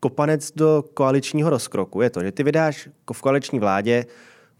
kopanec 0.00 0.52
do 0.52 0.84
koaličního 0.94 1.50
rozkroku. 1.50 2.00
Je 2.00 2.10
to, 2.10 2.22
že 2.22 2.32
ty 2.32 2.42
vydáš 2.42 2.88
v 3.12 3.20
koaliční 3.20 3.58
vládě 3.58 4.06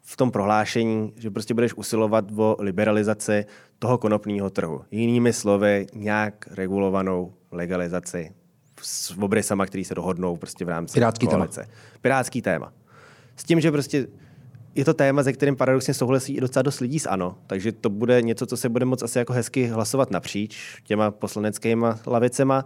v 0.02 0.16
tom 0.16 0.30
prohlášení, 0.30 1.12
že 1.16 1.30
prostě 1.30 1.54
budeš 1.54 1.74
usilovat 1.74 2.24
o 2.36 2.56
liberalizaci 2.58 3.44
toho 3.78 3.98
konopního 3.98 4.50
trhu. 4.50 4.82
Jinými 4.90 5.32
slovy, 5.32 5.86
nějak 5.94 6.48
regulovanou 6.50 7.32
legalizaci 7.50 8.30
s 8.82 9.18
obrysama, 9.18 9.66
který 9.66 9.84
se 9.84 9.94
dohodnou 9.94 10.36
prostě 10.36 10.64
v 10.64 10.68
rámci 10.68 10.94
Pirátský 10.94 11.26
koalice. 11.26 11.60
Téma. 11.60 11.72
Pirátský 12.00 12.42
téma. 12.42 12.72
S 13.36 13.44
tím, 13.44 13.60
že 13.60 13.72
prostě 13.72 14.06
je 14.74 14.84
to 14.84 14.94
téma, 14.94 15.22
ze 15.22 15.32
kterým 15.32 15.56
paradoxně 15.56 15.94
souhlasí 15.94 16.36
i 16.36 16.40
docela 16.40 16.62
dost 16.62 16.80
lidí 16.80 16.98
z 16.98 17.06
ANO, 17.06 17.38
takže 17.46 17.72
to 17.72 17.90
bude 17.90 18.22
něco, 18.22 18.46
co 18.46 18.56
se 18.56 18.68
bude 18.68 18.84
moc 18.84 19.02
asi 19.02 19.18
jako 19.18 19.32
hezky 19.32 19.66
hlasovat 19.66 20.10
napříč 20.10 20.78
těma 20.84 21.10
poslaneckými 21.10 21.86
lavicema. 22.06 22.64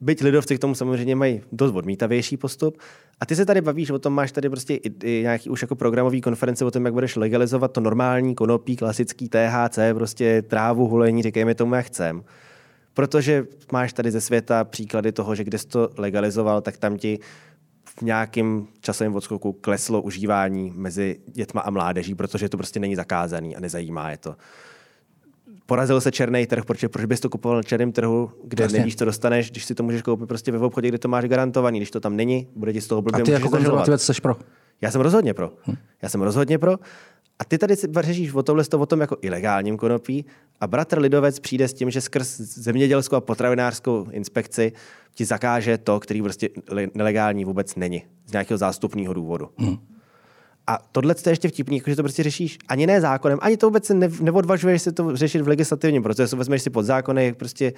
Byť 0.00 0.22
lidovci 0.22 0.56
k 0.56 0.60
tomu 0.60 0.74
samozřejmě 0.74 1.16
mají 1.16 1.40
dost 1.52 1.74
odmítavější 1.74 2.36
postup. 2.36 2.78
A 3.20 3.26
ty 3.26 3.36
se 3.36 3.46
tady 3.46 3.60
bavíš 3.60 3.90
o 3.90 3.98
tom, 3.98 4.12
máš 4.12 4.32
tady 4.32 4.48
prostě 4.48 4.74
i, 4.74 4.92
i 5.04 5.22
nějaký 5.22 5.50
už 5.50 5.62
jako 5.62 5.74
programový 5.76 6.20
konference 6.20 6.64
o 6.64 6.70
tom, 6.70 6.84
jak 6.84 6.94
budeš 6.94 7.16
legalizovat 7.16 7.72
to 7.72 7.80
normální 7.80 8.34
konopí, 8.34 8.76
klasický 8.76 9.28
THC, 9.28 9.78
prostě 9.94 10.42
trávu, 10.42 10.88
hulení, 10.88 11.22
říkejme 11.22 11.54
tomu, 11.54 11.74
jak 11.74 11.86
chcem. 11.86 12.22
Protože 12.94 13.46
máš 13.72 13.92
tady 13.92 14.10
ze 14.10 14.20
světa 14.20 14.64
příklady 14.64 15.12
toho, 15.12 15.34
že 15.34 15.44
kde 15.44 15.58
jsi 15.58 15.66
to 15.66 15.88
legalizoval, 15.96 16.60
tak 16.60 16.76
tam 16.76 16.96
ti 16.96 17.18
v 18.00 18.02
nějakém 18.02 18.66
časovém 18.80 19.14
odskoku 19.14 19.52
kleslo 19.52 20.02
užívání 20.02 20.72
mezi 20.76 21.20
dětma 21.26 21.60
a 21.60 21.70
mládeží, 21.70 22.14
protože 22.14 22.48
to 22.48 22.56
prostě 22.56 22.80
není 22.80 22.96
zakázaný 22.96 23.56
a 23.56 23.60
nezajímá 23.60 24.10
je 24.10 24.16
to. 24.16 24.36
Porazil 25.66 26.00
se 26.00 26.12
černý 26.12 26.46
trh, 26.46 26.64
protože 26.64 26.88
proč 26.88 27.04
bys 27.04 27.20
to 27.20 27.28
kupoval 27.28 27.56
na 27.56 27.62
černém 27.62 27.92
trhu, 27.92 28.30
kde 28.44 28.64
Jasně. 28.64 28.78
nevíš, 28.78 28.96
co 28.96 29.04
dostaneš, 29.04 29.50
když 29.50 29.64
si 29.64 29.74
to 29.74 29.82
můžeš 29.82 30.02
koupit 30.02 30.26
prostě 30.26 30.52
ve 30.52 30.58
obchodě, 30.58 30.88
kde 30.88 30.98
to 30.98 31.08
máš 31.08 31.24
garantovaný, 31.24 31.78
když 31.78 31.90
to 31.90 32.00
tam 32.00 32.16
není, 32.16 32.48
bude 32.56 32.72
ti 32.72 32.80
z 32.80 32.86
toho 32.86 33.02
blbě. 33.02 33.22
A 33.22 33.24
ty 33.24 33.30
jako 33.30 33.48
konzervativec 33.48 34.02
jsi 34.02 34.12
pro? 34.22 34.36
Já 34.80 34.90
jsem 34.90 35.00
rozhodně 35.00 35.34
pro. 35.34 35.52
Hm. 35.66 35.76
Já 36.02 36.08
jsem 36.08 36.22
rozhodně 36.22 36.58
pro. 36.58 36.76
A 37.40 37.44
ty 37.44 37.58
tady 37.58 37.74
řešíš 38.00 38.34
o 38.34 38.42
tomhle 38.42 38.64
o 38.78 38.86
tom 38.86 39.00
jako 39.00 39.16
ilegálním 39.22 39.76
konopí 39.76 40.24
a 40.60 40.66
bratr 40.66 40.98
Lidovec 40.98 41.40
přijde 41.40 41.68
s 41.68 41.74
tím, 41.74 41.90
že 41.90 42.00
skrz 42.00 42.36
zemědělskou 42.40 43.16
a 43.16 43.20
potravinářskou 43.20 44.06
inspekci 44.10 44.72
ti 45.14 45.24
zakáže 45.24 45.78
to, 45.78 46.00
který 46.00 46.22
prostě 46.22 46.48
nelegální 46.94 47.44
vůbec 47.44 47.76
není. 47.76 48.02
Z 48.26 48.32
nějakého 48.32 48.58
zástupního 48.58 49.14
důvodu. 49.14 49.48
Hmm. 49.58 49.78
A 50.66 50.78
tohle 50.92 51.14
je 51.26 51.32
ještě 51.32 51.48
vtipný, 51.48 51.82
že 51.86 51.96
to 51.96 52.02
prostě 52.02 52.22
řešíš 52.22 52.58
ani 52.68 52.86
ne 52.86 53.00
zákonem, 53.00 53.38
ani 53.42 53.56
to 53.56 53.66
vůbec 53.66 53.84
se 53.84 53.94
ne, 53.94 54.08
neodvažuješ 54.20 54.82
si 54.82 54.92
to 54.92 55.16
řešit 55.16 55.42
v 55.42 55.48
legislativním 55.48 56.02
procesu. 56.02 56.36
Vezmeš 56.36 56.62
si 56.62 56.70
podzákony, 56.70 57.32
prostě 57.32 57.72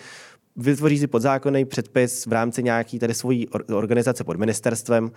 vytvoříš 0.57 1.00
si 1.00 1.07
podzákonný 1.07 1.64
předpis 1.64 2.26
v 2.26 2.33
rámci 2.33 2.62
nějaký 2.62 2.99
tady 2.99 3.14
svojí 3.14 3.49
organizace 3.75 4.25
pod 4.25 4.37
ministerstvem, 4.37 5.11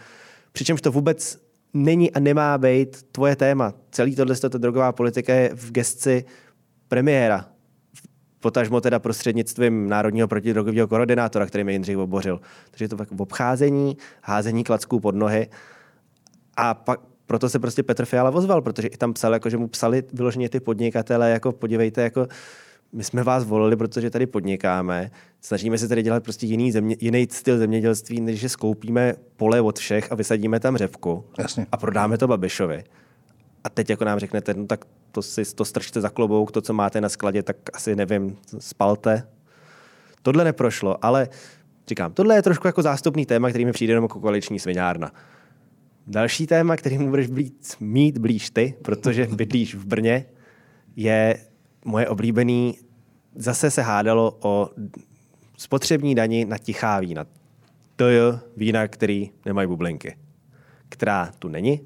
přičemž 0.52 0.82
to 0.82 0.92
vůbec 0.92 1.40
není 1.76 2.12
a 2.12 2.20
nemá 2.20 2.58
být 2.58 3.04
tvoje 3.12 3.36
téma. 3.36 3.74
Celý 3.92 4.16
tohle, 4.16 4.36
ta 4.36 4.48
drogová 4.48 4.92
politika 4.92 5.34
je 5.34 5.52
v 5.56 5.72
gestci 5.72 6.26
premiéra, 6.88 7.46
potažmo 8.40 8.82
teda 8.82 9.00
prostřednictvím 9.00 9.90
Národního 9.90 10.28
protidrogového 10.28 10.88
koordinátora, 10.88 11.46
který 11.46 11.64
mi 11.64 11.72
Jindřich 11.72 11.98
obořil. 11.98 12.42
Takže 12.72 12.86
je 12.86 12.90
to 12.90 12.98
tak 12.98 13.10
obcházení, 13.18 13.98
házení 14.22 14.64
klacků 14.64 15.00
pod 15.00 15.16
nohy 15.16 15.48
a 16.58 16.74
pak 16.74 17.00
proto 17.26 17.50
se 17.50 17.60
prostě 17.60 17.84
Petr 17.84 18.06
Fiala 18.06 18.30
vozval, 18.30 18.62
protože 18.62 18.88
i 18.88 18.98
tam 18.98 19.14
psal, 19.14 19.34
jako, 19.34 19.50
že 19.50 19.58
mu 19.58 19.68
psali 19.68 20.04
vyloženě 20.14 20.50
ty 20.50 20.60
podnikatele, 20.60 21.32
jako 21.32 21.52
podívejte, 21.52 22.02
jako 22.02 22.28
my 22.96 23.04
jsme 23.04 23.24
vás 23.24 23.44
volili, 23.44 23.76
protože 23.76 24.10
tady 24.10 24.26
podnikáme, 24.26 25.12
snažíme 25.42 25.78
se 25.78 25.88
tady 25.88 26.04
dělat 26.04 26.24
prostě 26.24 26.46
jiný, 26.46 26.72
země, 26.72 26.96
jiný 27.00 27.28
styl 27.32 27.58
zemědělství, 27.58 28.22
než 28.22 28.40
že 28.40 28.50
skoupíme 28.50 29.14
pole 29.36 29.62
od 29.62 29.80
všech 29.80 30.12
a 30.12 30.16
vysadíme 30.16 30.60
tam 30.60 30.78
řepku 30.78 31.26
Jasně. 31.38 31.66
a 31.72 31.78
prodáme 31.78 32.18
to 32.18 32.28
Babišovi. 32.28 32.84
A 33.64 33.70
teď 33.70 33.90
jako 33.90 34.06
nám 34.06 34.20
řeknete, 34.20 34.54
no 34.54 34.66
tak 34.66 34.86
to 35.12 35.22
si 35.22 35.56
to 35.56 35.66
strčte 35.66 36.02
za 36.02 36.10
klobouk, 36.10 36.52
to, 36.52 36.62
co 36.62 36.74
máte 36.74 37.02
na 37.02 37.10
skladě, 37.10 37.44
tak 37.44 37.58
asi 37.74 37.96
nevím, 37.96 38.38
spalte. 38.60 39.28
Tohle 40.22 40.44
neprošlo, 40.44 41.06
ale 41.06 41.30
říkám, 41.88 42.14
tohle 42.14 42.36
je 42.36 42.42
trošku 42.42 42.68
jako 42.68 42.82
zástupný 42.82 43.26
téma, 43.26 43.50
který 43.50 43.66
mi 43.66 43.72
přijde 43.72 43.92
jenom 43.92 44.04
jako 44.04 44.20
koaliční 44.20 44.60
sviňárna. 44.60 45.12
Další 46.08 46.48
téma, 46.48 46.76
který 46.76 46.98
mu 46.98 47.10
budeš 47.10 47.28
blíc, 47.28 47.78
mít 47.80 48.18
blíž 48.18 48.50
ty, 48.50 48.76
protože 48.82 49.28
bydlíš 49.28 49.76
v 49.76 49.86
Brně, 49.86 50.26
je 50.96 51.38
moje 51.86 52.10
oblíbený, 52.10 52.78
zase 53.36 53.72
se 53.72 53.82
hádalo 53.82 54.38
o 54.42 54.70
spotřební 55.58 56.16
dani 56.16 56.46
na 56.46 56.58
tichá 56.58 57.00
vína. 57.00 57.26
To 57.96 58.08
je 58.08 58.22
vína, 58.58 58.88
který 58.88 59.32
nemají 59.46 59.68
bublinky. 59.68 60.18
Která 60.90 61.32
tu 61.40 61.48
není. 61.48 61.82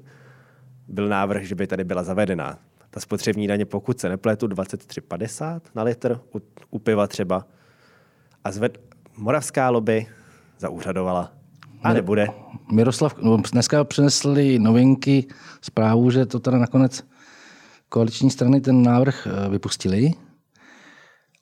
Byl 0.88 1.08
návrh, 1.08 1.42
že 1.42 1.54
by 1.54 1.66
tady 1.66 1.84
byla 1.84 2.02
zavedená. 2.02 2.58
Ta 2.90 3.00
spotřební 3.00 3.46
daně, 3.46 3.64
pokud 3.64 4.00
se 4.00 4.08
nepletu, 4.08 4.46
23,50 4.46 5.60
na 5.74 5.82
litr, 5.82 6.20
u, 6.34 6.40
u 6.70 6.78
piva 6.78 7.06
třeba. 7.06 7.46
A 8.44 8.52
zved, 8.52 8.78
moravská 9.16 9.70
lobby 9.70 10.06
zaúřadovala. 10.58 11.32
A 11.82 11.92
nebude. 11.92 12.28
Miroslav, 12.72 13.16
no, 13.22 13.36
dneska 13.52 13.84
přinesli 13.84 14.58
novinky, 14.58 15.26
zprávu, 15.60 16.10
že 16.10 16.26
to 16.26 16.40
teda 16.40 16.58
nakonec 16.58 17.04
koaliční 17.88 18.30
strany 18.30 18.60
ten 18.60 18.82
návrh 18.82 19.26
eh, 19.26 19.48
vypustili. 19.48 20.10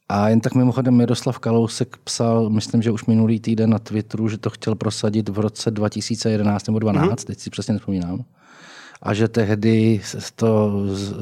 A 0.09 0.29
jen 0.29 0.41
tak 0.41 0.55
mimochodem 0.55 0.95
Miroslav 0.95 1.39
Kalousek 1.39 1.97
psal, 2.05 2.51
myslím, 2.51 2.83
že 2.83 2.91
už 2.91 3.05
minulý 3.05 3.41
týden 3.41 3.71
na 3.71 3.79
Twitteru, 3.79 4.29
že 4.29 4.39
to 4.39 4.51
chtěl 4.51 4.75
prosadit 4.75 5.29
v 5.29 5.39
roce 5.39 5.71
2011 5.71 6.67
nebo 6.67 6.79
2012, 6.79 7.21
mm-hmm. 7.21 7.27
teď 7.27 7.39
si 7.39 7.51
přesně 7.51 7.75
nepomínám. 7.75 8.25
A 9.03 9.15
že 9.15 9.29
tehdy 9.29 10.01
to 10.35 10.83
s, 10.87 11.15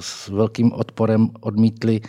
s 0.00 0.28
velkým 0.28 0.72
odporem 0.72 1.30
odmítli 1.40 2.00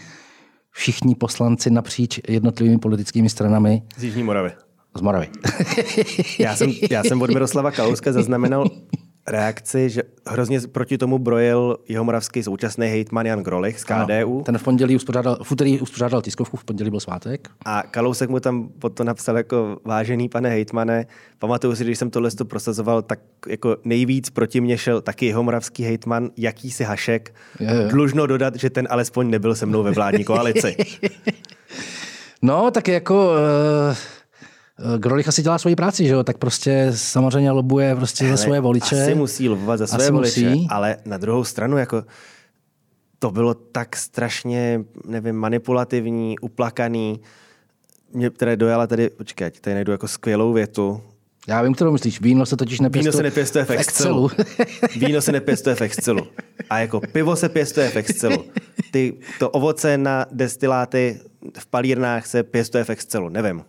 všichni 0.72 1.16
poslanci 1.16 1.70
napříč 1.70 2.20
jednotlivými 2.28 2.78
politickými 2.78 3.30
stranami. 3.30 3.82
Z 3.98 4.04
Jižní 4.04 4.24
Moravy. 4.24 4.52
Z 4.98 5.02
Moravy. 5.02 5.30
já, 6.40 6.56
jsem, 6.56 6.74
já 6.92 7.04
jsem 7.04 7.22
od 7.22 7.30
Miroslava 7.30 7.72
Kalouska 7.72 8.12
zaznamenal 8.12 8.66
reakci, 9.28 9.90
že 9.90 10.04
hrozně 10.28 10.60
proti 10.72 10.98
tomu 10.98 11.20
brojil 11.20 11.78
jeho 11.88 12.04
moravský 12.04 12.44
současný 12.44 12.88
hejtman 12.88 13.26
Jan 13.26 13.44
Grolich 13.44 13.80
z 13.80 13.84
KDU. 13.84 14.36
Ano, 14.36 14.44
ten 14.46 14.58
v 14.58 14.64
pondělí 14.64 14.96
uspořádal, 14.96 15.38
v 15.44 15.52
úterý 15.52 15.82
uspořádal 15.82 16.22
tiskovku, 16.22 16.58
v 16.58 16.64
pondělí 16.64 16.90
byl 16.90 17.00
svátek. 17.00 17.50
A 17.66 17.84
Kalousek 17.92 18.30
mu 18.30 18.40
tam 18.40 18.70
potom 18.80 19.08
napsal 19.08 19.38
jako 19.38 19.78
vážený 19.86 20.30
pane 20.30 20.50
hejtmane, 20.50 21.06
pamatuju 21.40 21.76
si, 21.76 21.84
když 21.84 22.00
jsem 22.00 22.10
tohle 22.10 22.32
to 22.32 22.46
prosazoval, 22.46 23.02
tak 23.02 23.20
jako 23.48 23.78
nejvíc 23.84 24.30
proti 24.30 24.62
mě 24.62 24.78
šel 24.78 25.02
taky 25.02 25.26
jeho 25.26 25.44
moravský 25.44 25.84
hejtman, 25.84 26.30
jakýsi 26.38 26.84
Hašek. 26.84 27.36
Je, 27.60 27.68
je. 27.68 27.88
Dlužno 27.88 28.28
dodat, 28.28 28.56
že 28.56 28.70
ten 28.70 28.88
alespoň 28.90 29.30
nebyl 29.30 29.56
se 29.56 29.66
mnou 29.66 29.84
ve 29.84 29.92
vládní 29.92 30.24
koalici. 30.24 30.76
no, 32.42 32.72
tak 32.72 32.88
jako... 32.88 33.32
Uh 33.90 34.13
Eh, 34.84 35.00
Grolich 35.00 35.28
asi 35.28 35.42
dělá 35.42 35.58
svoji 35.58 35.76
práci, 35.76 36.08
že 36.08 36.14
jo? 36.14 36.24
tak 36.24 36.38
prostě 36.38 36.92
samozřejmě 36.96 37.52
lobuje 37.52 37.96
prostě 37.96 38.30
za 38.30 38.38
svoje 38.38 38.60
voliče. 38.60 39.04
Asi 39.04 39.16
musí 39.16 39.50
lobovat 39.50 39.78
za 39.78 39.88
své 39.88 40.12
voliče, 40.12 40.50
musí. 40.50 40.68
ale 40.70 40.98
na 41.06 41.18
druhou 41.18 41.44
stranu 41.44 41.78
jako 41.78 42.04
to 43.20 43.32
bylo 43.32 43.54
tak 43.54 43.96
strašně, 43.96 44.84
nevím, 45.06 45.36
manipulativní, 45.36 46.40
uplakaný. 46.40 47.20
Mě 48.14 48.30
teda 48.30 48.56
dojala 48.56 48.88
tady, 48.88 49.10
počkej, 49.10 49.52
tady 49.52 49.74
najdu 49.74 49.92
jako 49.92 50.08
skvělou 50.08 50.54
větu. 50.54 51.02
Já 51.48 51.62
vím, 51.62 51.74
kterou 51.74 51.92
myslíš. 51.92 52.22
Víno 52.22 52.46
se 52.46 52.58
totiž 52.58 52.80
nepěstuje, 52.80 53.12
Víno 53.12 53.18
se 53.18 53.24
nepěstuje 53.24 53.66
v 53.66 53.70
Excelu. 53.70 54.30
Víno 54.96 55.22
se 55.22 55.32
nepěstuje 55.32 55.76
v 55.76 55.82
Excelu. 55.82 56.28
A 56.70 56.80
jako 56.80 57.02
pivo 57.12 57.36
se 57.36 57.50
pěstuje 57.50 57.90
v 57.90 57.96
Excelu. 57.96 58.46
Ty, 58.92 59.14
to 59.40 59.50
ovoce 59.50 59.98
na 59.98 60.26
destiláty 60.32 61.20
v 61.60 61.66
palírnách 61.66 62.28
se 62.28 62.44
pěstuje 62.44 62.84
v 62.84 62.90
Excelu. 62.90 63.30
Nevím. 63.30 63.64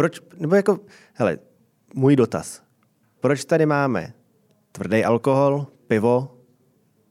Proč, 0.00 0.20
nebo 0.38 0.54
jako, 0.54 0.80
hele, 1.14 1.38
můj 1.94 2.16
dotaz. 2.16 2.62
Proč 3.20 3.44
tady 3.44 3.66
máme 3.66 4.12
tvrdý 4.72 5.04
alkohol, 5.04 5.66
pivo, 5.86 6.36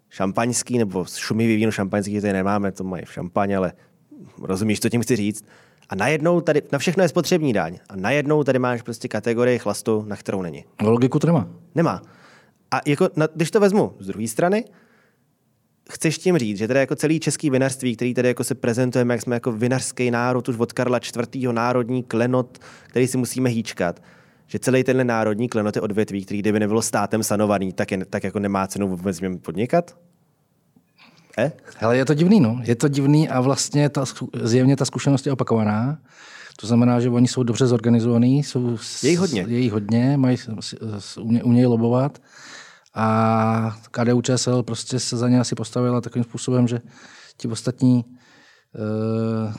šampaňský 0.10 0.77
nebo 0.77 1.05
šumivý 1.05 1.55
víno 1.55 1.72
šampaňský 1.72 2.22
tady 2.22 2.34
nemáme, 2.34 2.72
to 2.72 2.84
mají 2.84 3.05
v 3.05 3.13
šampaně, 3.13 3.58
ale 3.58 3.74
rozumíš, 4.41 4.79
co 4.79 4.89
tím 4.89 5.01
chci 5.01 5.15
říct. 5.15 5.46
A 5.89 5.96
najednou 5.96 6.41
tady, 6.41 6.62
na 6.72 6.79
všechno 6.79 7.03
je 7.03 7.10
spotřební 7.10 7.53
daň. 7.53 7.77
A 7.89 7.96
najednou 7.96 8.43
tady 8.43 8.60
máš 8.60 8.81
prostě 8.81 9.08
kategorii 9.08 9.60
chlastu, 9.60 10.05
na 10.08 10.15
kterou 10.15 10.41
není. 10.41 10.65
No, 10.81 10.91
logiku 10.91 11.19
to 11.19 11.27
nemá. 11.27 11.48
Nemá. 11.75 12.01
A 12.72 12.81
jako, 12.86 13.10
na, 13.15 13.27
když 13.36 13.51
to 13.51 13.60
vezmu 13.60 13.96
z 14.00 14.08
druhé 14.08 14.27
strany, 14.27 14.65
chceš 15.91 16.17
tím 16.17 16.38
říct, 16.38 16.58
že 16.58 16.67
tedy 16.67 16.79
jako 16.79 16.96
celý 16.96 17.19
český 17.19 17.50
vinařství, 17.50 17.96
který 17.96 18.13
tady 18.13 18.27
jako 18.27 18.43
se 18.43 18.55
prezentujeme, 18.55 19.13
jak 19.13 19.22
jsme 19.22 19.36
jako 19.36 19.51
vinařský 19.51 20.12
národ 20.12 20.50
už 20.50 20.58
od 20.58 20.74
Karla 20.74 21.00
IV. 21.34 21.51
národní 21.51 22.03
klenot, 22.03 22.58
který 22.88 23.08
si 23.08 23.17
musíme 23.17 23.50
hýčkat, 23.50 24.01
že 24.48 24.60
celý 24.60 24.84
tenhle 24.84 25.03
národní 25.03 25.50
klenot 25.50 25.75
je 25.75 25.81
odvětví, 25.81 26.25
který 26.25 26.39
kdyby 26.39 26.60
nebylo 26.60 26.81
státem 26.81 27.24
sanovaný, 27.24 27.74
tak, 27.74 27.91
je, 27.91 28.05
tak 28.05 28.24
jako 28.24 28.39
nemá 28.39 28.67
cenu 28.67 28.88
vůbec 28.88 29.22
v 29.22 29.38
podnikat? 29.38 29.98
Eh? 31.38 31.51
Hele, 31.77 31.98
je 31.98 32.05
to 32.05 32.13
divný, 32.13 32.39
no. 32.39 32.60
Je 32.63 32.75
to 32.75 32.88
divný 32.88 33.29
a 33.29 33.41
vlastně 33.41 33.89
ta, 33.89 34.05
zjevně 34.43 34.75
ta 34.75 34.86
zkušenost 34.86 35.25
je 35.25 35.31
opakovaná. 35.31 36.00
To 36.60 36.67
znamená, 36.67 37.00
že 37.00 37.10
oni 37.10 37.27
jsou 37.27 37.43
dobře 37.43 37.67
zorganizovaní, 37.67 38.43
jsou 38.43 38.77
je 39.03 39.10
jich 39.10 39.19
hodně, 39.19 39.46
je 39.48 39.60
jich 39.60 39.72
hodně 39.72 40.17
mají, 40.17 40.38
umějí 41.43 41.65
lobovat 41.65 42.19
a 42.96 43.77
KDU 43.91 44.22
ČSL 44.22 44.63
prostě 44.63 45.00
se 45.00 45.17
za 45.17 45.29
ně 45.29 45.39
asi 45.39 45.55
postavila 45.55 46.01
takovým 46.01 46.24
způsobem, 46.24 46.67
že 46.67 46.81
ti 47.38 47.48
ostatní 47.48 48.05
uh, 49.46 49.53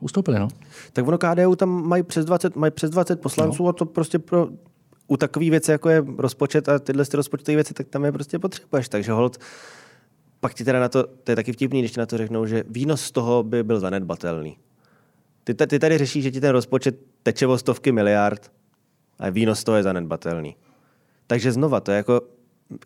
Ustoupili, 0.00 0.38
no. 0.38 0.48
Tak 0.92 1.06
ono 1.06 1.18
KDU 1.18 1.56
tam 1.56 1.88
mají 1.88 2.02
přes 2.02 2.24
20, 2.24 2.56
mají 2.56 2.70
přes 2.70 2.90
20 2.90 3.20
poslanců 3.20 3.62
no. 3.62 3.68
a 3.68 3.72
to 3.72 3.86
prostě 3.86 4.18
pro 4.18 4.48
u 5.06 5.16
takové 5.16 5.50
věci, 5.50 5.70
jako 5.70 5.88
je 5.88 6.04
rozpočet 6.18 6.68
a 6.68 6.78
tyhle 6.78 7.04
ty 7.04 7.16
rozpočtové 7.16 7.54
věci, 7.54 7.74
tak 7.74 7.88
tam 7.88 8.04
je 8.04 8.12
prostě 8.12 8.38
potřebuješ. 8.38 8.88
Takže 8.88 9.12
hold, 9.12 9.38
pak 10.40 10.54
ti 10.54 10.64
teda 10.64 10.80
na 10.80 10.88
to, 10.88 11.04
to 11.24 11.32
je 11.32 11.36
taky 11.36 11.52
vtipný, 11.52 11.80
když 11.80 11.92
ti 11.92 12.00
na 12.00 12.06
to 12.06 12.18
řeknou, 12.18 12.46
že 12.46 12.64
výnos 12.68 13.02
z 13.02 13.10
toho 13.10 13.42
by 13.42 13.62
byl 13.62 13.80
zanedbatelný. 13.80 14.58
Ty, 15.44 15.54
ty 15.54 15.78
tady 15.78 15.98
řešíš, 15.98 16.24
že 16.24 16.30
ti 16.30 16.40
ten 16.40 16.50
rozpočet 16.50 17.00
teče 17.22 17.46
o 17.46 17.58
stovky 17.58 17.92
miliard 17.92 18.52
a 19.18 19.30
výnos 19.30 19.60
z 19.60 19.64
toho 19.64 19.76
je 19.76 19.82
zanedbatelný. 19.82 20.56
Takže 21.26 21.52
znova, 21.52 21.80
to 21.80 21.90
je 21.90 21.96
jako, 21.96 22.20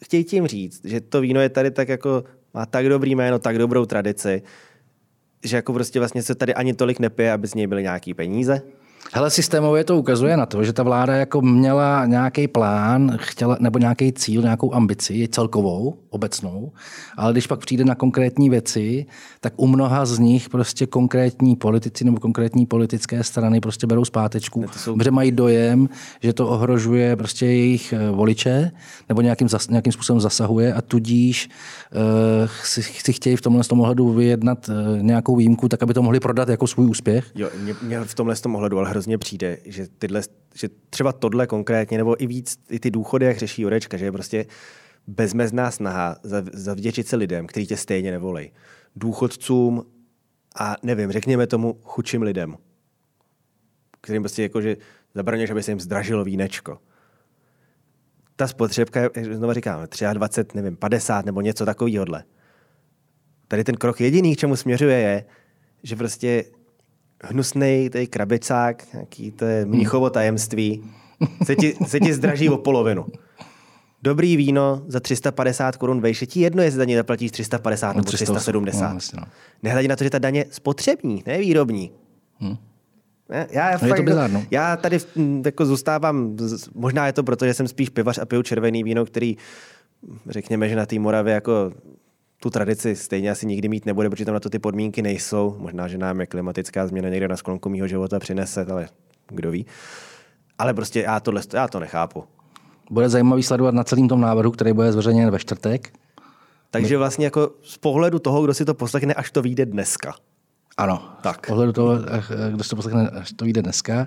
chtějí 0.04 0.24
tím 0.24 0.46
říct, 0.46 0.84
že 0.84 1.00
to 1.00 1.20
víno 1.20 1.40
je 1.40 1.48
tady 1.48 1.70
tak 1.70 1.88
jako, 1.88 2.24
má 2.54 2.66
tak 2.66 2.88
dobrý 2.88 3.14
jméno, 3.14 3.38
tak 3.38 3.58
dobrou 3.58 3.86
tradici, 3.86 4.42
že 5.44 5.56
jako 5.56 5.72
prostě 5.72 5.98
vlastně 5.98 6.22
se 6.22 6.34
tady 6.34 6.54
ani 6.54 6.74
tolik 6.74 6.98
nepije, 6.98 7.32
aby 7.32 7.48
z 7.48 7.54
něj 7.54 7.66
byly 7.66 7.82
nějaký 7.82 8.14
peníze. 8.14 8.62
Hele, 9.12 9.30
systémově 9.30 9.84
to 9.84 9.98
ukazuje 9.98 10.36
na 10.36 10.46
to, 10.46 10.64
že 10.64 10.72
ta 10.72 10.82
vláda 10.82 11.14
jako 11.14 11.40
měla 11.42 12.06
nějaký 12.06 12.48
plán, 12.48 13.16
chtěla, 13.20 13.56
nebo 13.60 13.78
nějaký 13.78 14.12
cíl, 14.12 14.42
nějakou 14.42 14.74
ambici, 14.74 15.28
celkovou, 15.28 15.94
obecnou, 16.10 16.72
ale 17.16 17.32
když 17.32 17.46
pak 17.46 17.60
přijde 17.60 17.84
na 17.84 17.94
konkrétní 17.94 18.50
věci, 18.50 19.06
tak 19.40 19.52
u 19.56 19.66
mnoha 19.66 20.06
z 20.06 20.18
nich 20.18 20.48
prostě 20.48 20.86
konkrétní 20.86 21.56
politici 21.56 22.04
nebo 22.04 22.20
konkrétní 22.20 22.66
politické 22.66 23.24
strany 23.24 23.60
prostě 23.60 23.86
berou 23.86 24.04
zpátečku, 24.04 24.64
jsou... 24.76 24.96
protože 24.96 25.10
mají 25.10 25.32
dojem, 25.32 25.88
že 26.22 26.32
to 26.32 26.48
ohrožuje 26.48 27.16
prostě 27.16 27.46
jejich 27.46 27.92
eh, 27.92 28.10
voliče 28.10 28.70
nebo 29.08 29.20
nějakým, 29.20 29.48
zas, 29.48 29.68
nějakým 29.68 29.92
způsobem 29.92 30.20
zasahuje 30.20 30.74
a 30.74 30.82
tudíž 30.82 31.48
uh, 31.92 32.48
si, 32.62 32.82
si 32.82 33.12
chtějí 33.12 33.36
v 33.36 33.40
tomhle 33.40 33.64
tom 33.64 33.80
ohledu 33.80 34.12
vyjednat 34.12 34.68
uh, 34.68 35.02
nějakou 35.02 35.36
výjimku, 35.36 35.68
tak 35.68 35.82
aby 35.82 35.94
to 35.94 36.02
mohli 36.02 36.20
prodat 36.20 36.48
jako 36.48 36.66
svůj 36.66 36.86
úspěch. 36.86 37.30
Jo, 37.34 37.48
mě, 37.62 37.74
mě 37.82 38.00
v 38.00 38.14
tomhle 38.14 38.36
tom 38.36 38.54
ohledu 38.56 38.78
ale 38.78 38.89
hrozně 38.90 39.18
přijde, 39.18 39.58
že, 39.64 39.86
tyhle, 39.98 40.22
že 40.54 40.68
třeba 40.90 41.12
tohle 41.12 41.46
konkrétně, 41.46 41.98
nebo 41.98 42.22
i 42.22 42.26
víc 42.26 42.58
i 42.70 42.80
ty 42.80 42.90
důchody, 42.90 43.26
jak 43.26 43.38
řeší 43.38 43.62
Jurečka, 43.62 43.96
že 43.96 44.04
je 44.04 44.12
prostě 44.12 44.46
bezmezná 45.06 45.70
snaha 45.70 46.16
zavděčit 46.52 47.08
se 47.08 47.16
lidem, 47.16 47.46
kteří 47.46 47.66
tě 47.66 47.76
stejně 47.76 48.10
nevolej. 48.10 48.52
Důchodcům 48.96 49.86
a 50.58 50.76
nevím, 50.82 51.12
řekněme 51.12 51.46
tomu 51.46 51.78
chučím 51.82 52.22
lidem, 52.22 52.56
kterým 54.00 54.22
prostě 54.22 54.42
jako, 54.42 54.60
že 54.60 54.76
zabraňuješ, 55.14 55.50
aby 55.50 55.62
se 55.62 55.70
jim 55.70 55.80
zdražilo 55.80 56.24
vínečko. 56.24 56.78
Ta 58.36 58.48
spotřebka, 58.48 59.00
je, 59.00 59.10
znovu 59.36 59.52
říkám, 59.52 59.86
23, 60.12 60.56
nevím, 60.56 60.76
50 60.76 61.26
nebo 61.26 61.40
něco 61.40 61.66
takového. 61.66 62.06
Tady 63.48 63.64
ten 63.64 63.76
krok 63.76 64.00
jediný, 64.00 64.36
k 64.36 64.38
čemu 64.38 64.56
směřuje, 64.56 64.98
je, 64.98 65.24
že 65.82 65.96
prostě 65.96 66.44
hnusný 67.22 67.90
tady 67.90 68.06
krabicák, 68.06 68.92
nějaký 68.92 69.30
to 69.30 69.44
je 69.44 69.66
mnichovo 69.66 70.10
tajemství, 70.10 70.84
se 71.44 71.56
ti, 71.56 71.76
se 71.86 72.00
ti 72.00 72.14
zdraží 72.14 72.48
o 72.48 72.58
polovinu. 72.58 73.06
Dobrý 74.02 74.36
víno 74.36 74.82
za 74.86 75.00
350 75.00 75.76
korun 75.76 76.00
vejše, 76.00 76.26
ti 76.26 76.40
jedno, 76.40 76.62
jestli 76.62 76.78
za 76.78 76.84
ní 76.84 76.96
zaplatíš 76.96 77.30
350 77.30 77.96
nebo 77.96 78.06
370. 78.06 78.86
No, 78.86 78.92
vlastně, 78.92 79.20
no. 79.20 79.26
Nehledě 79.62 79.88
na 79.88 79.96
to, 79.96 80.04
že 80.04 80.10
ta 80.10 80.18
daně 80.18 80.44
spotřební, 80.50 81.22
ne 81.26 81.38
výrobní. 81.38 81.92
Hmm. 82.38 82.56
Já, 83.28 83.46
já, 83.50 83.72
no 83.72 83.78
fakt, 83.78 83.88
je 83.88 83.94
to 83.94 84.02
bizarno. 84.02 84.40
No. 84.40 84.46
já 84.50 84.76
tady 84.76 84.98
jako 85.44 85.66
zůstávám, 85.66 86.36
možná 86.74 87.06
je 87.06 87.12
to 87.12 87.22
proto, 87.22 87.46
že 87.46 87.54
jsem 87.54 87.68
spíš 87.68 87.88
pivař 87.88 88.18
a 88.18 88.24
piju 88.24 88.42
červený 88.42 88.84
víno, 88.84 89.04
který 89.06 89.36
řekněme, 90.28 90.68
že 90.68 90.76
na 90.76 90.86
té 90.86 90.98
Moravě 90.98 91.34
jako 91.34 91.72
tu 92.40 92.50
tradici 92.50 92.96
stejně 92.96 93.30
asi 93.30 93.46
nikdy 93.46 93.68
mít 93.68 93.86
nebude, 93.86 94.10
protože 94.10 94.24
tam 94.24 94.34
na 94.34 94.40
to 94.40 94.50
ty 94.50 94.58
podmínky 94.58 95.02
nejsou. 95.02 95.56
Možná, 95.58 95.88
že 95.88 95.98
nám 95.98 96.20
je 96.20 96.26
klimatická 96.26 96.86
změna 96.86 97.08
někde 97.08 97.28
na 97.28 97.36
sklonku 97.36 97.68
mého 97.68 97.88
života 97.88 98.18
přinese, 98.18 98.66
ale 98.70 98.88
kdo 99.28 99.50
ví. 99.50 99.66
Ale 100.58 100.74
prostě 100.74 101.00
já, 101.00 101.20
tohle, 101.20 101.42
já 101.52 101.68
to 101.68 101.80
nechápu. 101.80 102.24
Bude 102.90 103.08
zajímavý 103.08 103.42
sledovat 103.42 103.74
na 103.74 103.84
celém 103.84 104.08
tom 104.08 104.20
návrhu, 104.20 104.50
který 104.50 104.72
bude 104.72 104.92
zveřejněn 104.92 105.30
ve 105.30 105.38
čtvrtek. 105.38 105.92
Takže 106.70 106.98
vlastně 106.98 107.24
jako 107.24 107.50
z 107.62 107.78
pohledu 107.78 108.18
toho, 108.18 108.42
kdo 108.42 108.54
si 108.54 108.64
to 108.64 108.74
poslechne, 108.74 109.14
až 109.14 109.30
to 109.30 109.42
vyjde 109.42 109.66
dneska. 109.66 110.14
Ano, 110.76 111.02
tak. 111.22 111.46
z 111.46 111.48
pohledu 111.48 111.72
toho, 111.72 111.98
kdo 112.50 112.64
si 112.64 112.70
to 112.70 112.76
poslechne, 112.76 113.08
až 113.08 113.32
to 113.32 113.44
vyjde 113.44 113.62
dneska. 113.62 114.06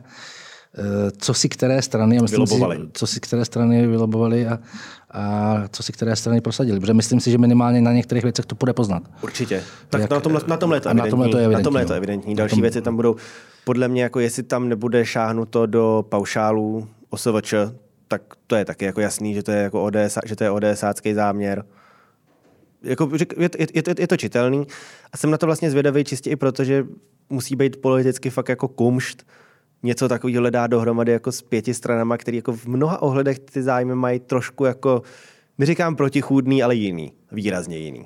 Eh, 0.78 1.12
co 1.18 1.34
si 1.34 1.50
které 1.50 1.82
strany, 1.82 2.20
myslím 2.22 2.48
si, 2.48 2.60
co 2.94 3.08
si 3.08 3.20
které 3.20 3.46
strany 3.46 3.88
vylobovali 3.88 4.48
a, 4.48 4.60
a 5.12 5.64
co 5.72 5.84
si 5.84 5.92
které 5.92 6.16
strany 6.16 6.42
prosadili. 6.42 6.80
Protože 6.80 6.94
myslím 6.94 7.20
si, 7.20 7.32
že 7.32 7.38
minimálně 7.38 7.82
na 7.82 7.94
některých 7.94 8.24
věcech 8.24 8.46
to 8.46 8.56
bude 8.56 8.74
poznat. 8.74 9.04
Určitě. 9.22 9.64
Tak 9.90 10.02
Jak, 10.02 10.10
na, 10.10 10.20
tomhle, 10.20 10.42
na 10.48 10.58
tomhle 10.58 10.80
to 10.82 10.90
evidentní. 10.90 11.06
Na 11.06 11.10
tomhle 11.10 11.30
to 11.30 11.38
je 11.38 11.46
evidentní. 11.46 11.64
Na 11.64 11.64
tomhle 11.64 11.82
je 11.82 11.86
to 11.86 11.94
evidentní. 11.94 12.36
Další 12.36 12.56
tom... 12.56 12.62
věci 12.62 12.82
tam 12.82 12.96
budou, 12.96 13.16
podle 13.64 13.88
mě, 13.88 14.04
jako 14.04 14.20
jestli 14.20 14.44
tam 14.44 14.70
nebude 14.70 15.06
šáhnuto 15.06 15.66
do 15.66 16.06
paušálů 16.10 16.88
OSVČ, 17.10 17.54
tak 18.08 18.22
to 18.48 18.56
je 18.56 18.66
taky 18.66 18.86
jako 18.86 19.02
jasný, 19.02 19.34
že 19.34 19.44
to 19.44 19.52
je 19.52 19.64
jako 19.64 19.84
ODS, 19.84 20.18
že 20.26 20.36
to 20.36 20.44
je 20.44 20.52
ODSácký 20.52 21.14
záměr. 21.14 21.66
Jako, 22.84 23.10
je, 23.14 23.26
je, 23.38 23.50
je, 23.76 23.84
je, 24.00 24.08
to 24.08 24.18
čitelný 24.18 24.68
a 25.12 25.18
jsem 25.18 25.32
na 25.32 25.38
to 25.38 25.46
vlastně 25.46 25.72
zvědavý 25.72 26.04
čistě 26.04 26.30
i 26.30 26.36
proto, 26.36 26.64
že 26.64 26.86
musí 27.30 27.56
být 27.56 27.82
politicky 27.82 28.30
fakt 28.30 28.50
jako 28.50 28.68
kumšt, 28.68 29.26
něco 29.84 30.10
takového 30.10 30.50
dá 30.50 30.68
dohromady 30.68 31.12
jako 31.12 31.32
s 31.32 31.42
pěti 31.42 31.74
stranama, 31.74 32.18
který 32.18 32.38
jako 32.38 32.54
v 32.54 32.66
mnoha 32.66 33.02
ohledech 33.02 33.40
ty 33.40 33.64
zájmy 33.64 33.96
mají 33.96 34.20
trošku 34.20 34.66
jako, 34.66 35.02
neříkám 35.58 35.96
protichůdný, 35.96 36.64
ale 36.64 36.76
jiný, 36.76 37.12
výrazně 37.32 37.78
jiný. 37.78 38.06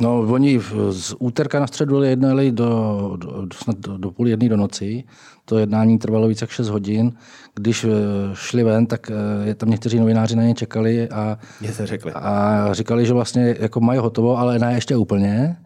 No, 0.00 0.20
oni 0.20 0.60
z 0.90 1.14
úterka 1.18 1.60
na 1.60 1.66
středu 1.66 2.02
jednali 2.02 2.52
do, 2.52 3.12
do, 3.16 3.46
snad 3.54 3.78
do, 3.78 3.98
do 3.98 4.10
půl 4.10 4.28
jedné 4.28 4.48
do 4.48 4.56
noci. 4.56 5.04
To 5.44 5.58
jednání 5.58 5.98
trvalo 5.98 6.28
více 6.28 6.42
jak 6.42 6.50
6 6.50 6.68
hodin. 6.68 7.12
Když 7.54 7.84
eh, 7.84 7.88
šli 8.34 8.62
ven, 8.62 8.86
tak 8.86 9.10
eh, 9.50 9.54
tam 9.54 9.70
někteří 9.70 9.98
novináři 9.98 10.36
na 10.36 10.42
ně 10.42 10.54
čekali 10.54 11.08
a, 11.08 11.38
se 11.72 11.86
řekli. 11.86 12.12
a 12.14 12.68
říkali, 12.72 13.06
že 13.06 13.12
vlastně 13.12 13.56
jako 13.58 13.80
mají 13.80 14.00
hotovo, 14.00 14.38
ale 14.38 14.58
ne 14.58 14.74
ještě 14.74 14.96
úplně. 14.96 15.56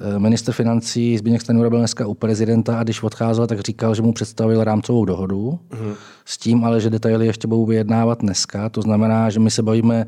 Eh, 0.00 0.18
minister 0.18 0.54
financí 0.54 1.18
Zbigněk 1.18 1.42
Stanjura 1.42 1.70
byl 1.70 1.78
dneska 1.78 2.06
u 2.06 2.14
prezidenta 2.14 2.78
a 2.78 2.82
když 2.82 3.02
odcházel, 3.02 3.46
tak 3.46 3.60
říkal, 3.60 3.94
že 3.94 4.02
mu 4.02 4.12
představil 4.12 4.64
rámcovou 4.64 5.04
dohodu. 5.04 5.58
Mm. 5.72 5.94
S 6.24 6.38
tím 6.38 6.64
ale, 6.64 6.80
že 6.80 6.90
detaily 6.90 7.26
ještě 7.26 7.48
budou 7.48 7.66
vyjednávat 7.66 8.20
dneska. 8.20 8.68
To 8.68 8.82
znamená, 8.82 9.30
že 9.30 9.40
my 9.40 9.50
se 9.50 9.62
bavíme 9.62 10.06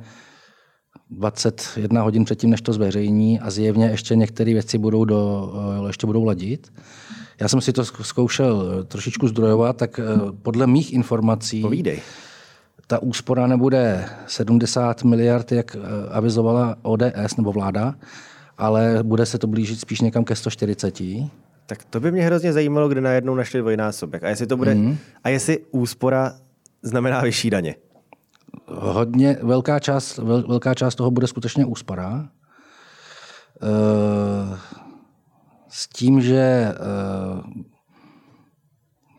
21 1.11 2.03
hodin 2.03 2.25
předtím, 2.25 2.51
než 2.51 2.61
to 2.61 2.73
zveřejní 2.73 3.41
a 3.41 3.51
zjevně 3.51 3.87
ještě 3.87 4.17
některé 4.17 4.53
věci 4.53 4.79
budou, 4.79 5.05
do, 5.05 5.53
eh, 5.85 5.87
ještě 5.87 6.07
budou 6.07 6.25
ladit. 6.25 6.73
Já 7.41 7.49
jsem 7.49 7.61
si 7.61 7.73
to 7.73 7.85
zkoušel 7.85 8.79
eh, 8.81 8.85
trošičku 8.85 9.29
zdrojovat, 9.29 9.77
tak 9.77 10.01
podle 10.43 10.67
mých 10.67 10.93
informací 10.93 11.63
Povídej. 11.63 12.01
ta 12.87 13.03
úspora 13.03 13.47
nebude 13.47 14.09
70 14.27 15.05
miliard, 15.05 15.53
jak 15.53 15.77
avizovala 16.11 16.77
ODS 16.83 17.37
nebo 17.37 17.53
vláda, 17.53 17.95
ale 18.59 18.99
bude 19.03 19.27
se 19.27 19.39
to 19.39 19.47
blížit 19.47 19.81
spíš 19.81 20.01
někam 20.01 20.25
ke 20.25 20.37
140. 20.37 21.01
Tak 21.67 21.85
to 21.91 22.01
by 22.01 22.13
mě 22.13 22.23
hrozně 22.23 22.53
zajímalo, 22.53 22.89
kde 22.89 23.01
najednou 23.01 23.35
našli 23.35 23.61
dvojnásobek. 23.61 24.25
A 24.25 24.29
jestli 24.29 24.47
to 24.47 24.57
bude, 24.57 24.75
mm. 24.75 24.97
a 25.25 25.29
jestli 25.29 25.59
úspora 25.71 26.33
znamená 26.83 27.21
vyšší 27.21 27.51
daně? 27.51 27.75
Hodně, 28.67 29.37
velká 29.43 29.79
část, 29.79 30.19
vel, 30.19 30.43
velká 30.49 30.75
část 30.75 30.95
toho 30.95 31.11
bude 31.11 31.27
skutečně 31.27 31.65
úspora. 31.65 32.29
E, 33.63 33.69
s 35.69 35.89
tím, 35.89 36.21
že 36.21 36.37
e, 36.39 36.75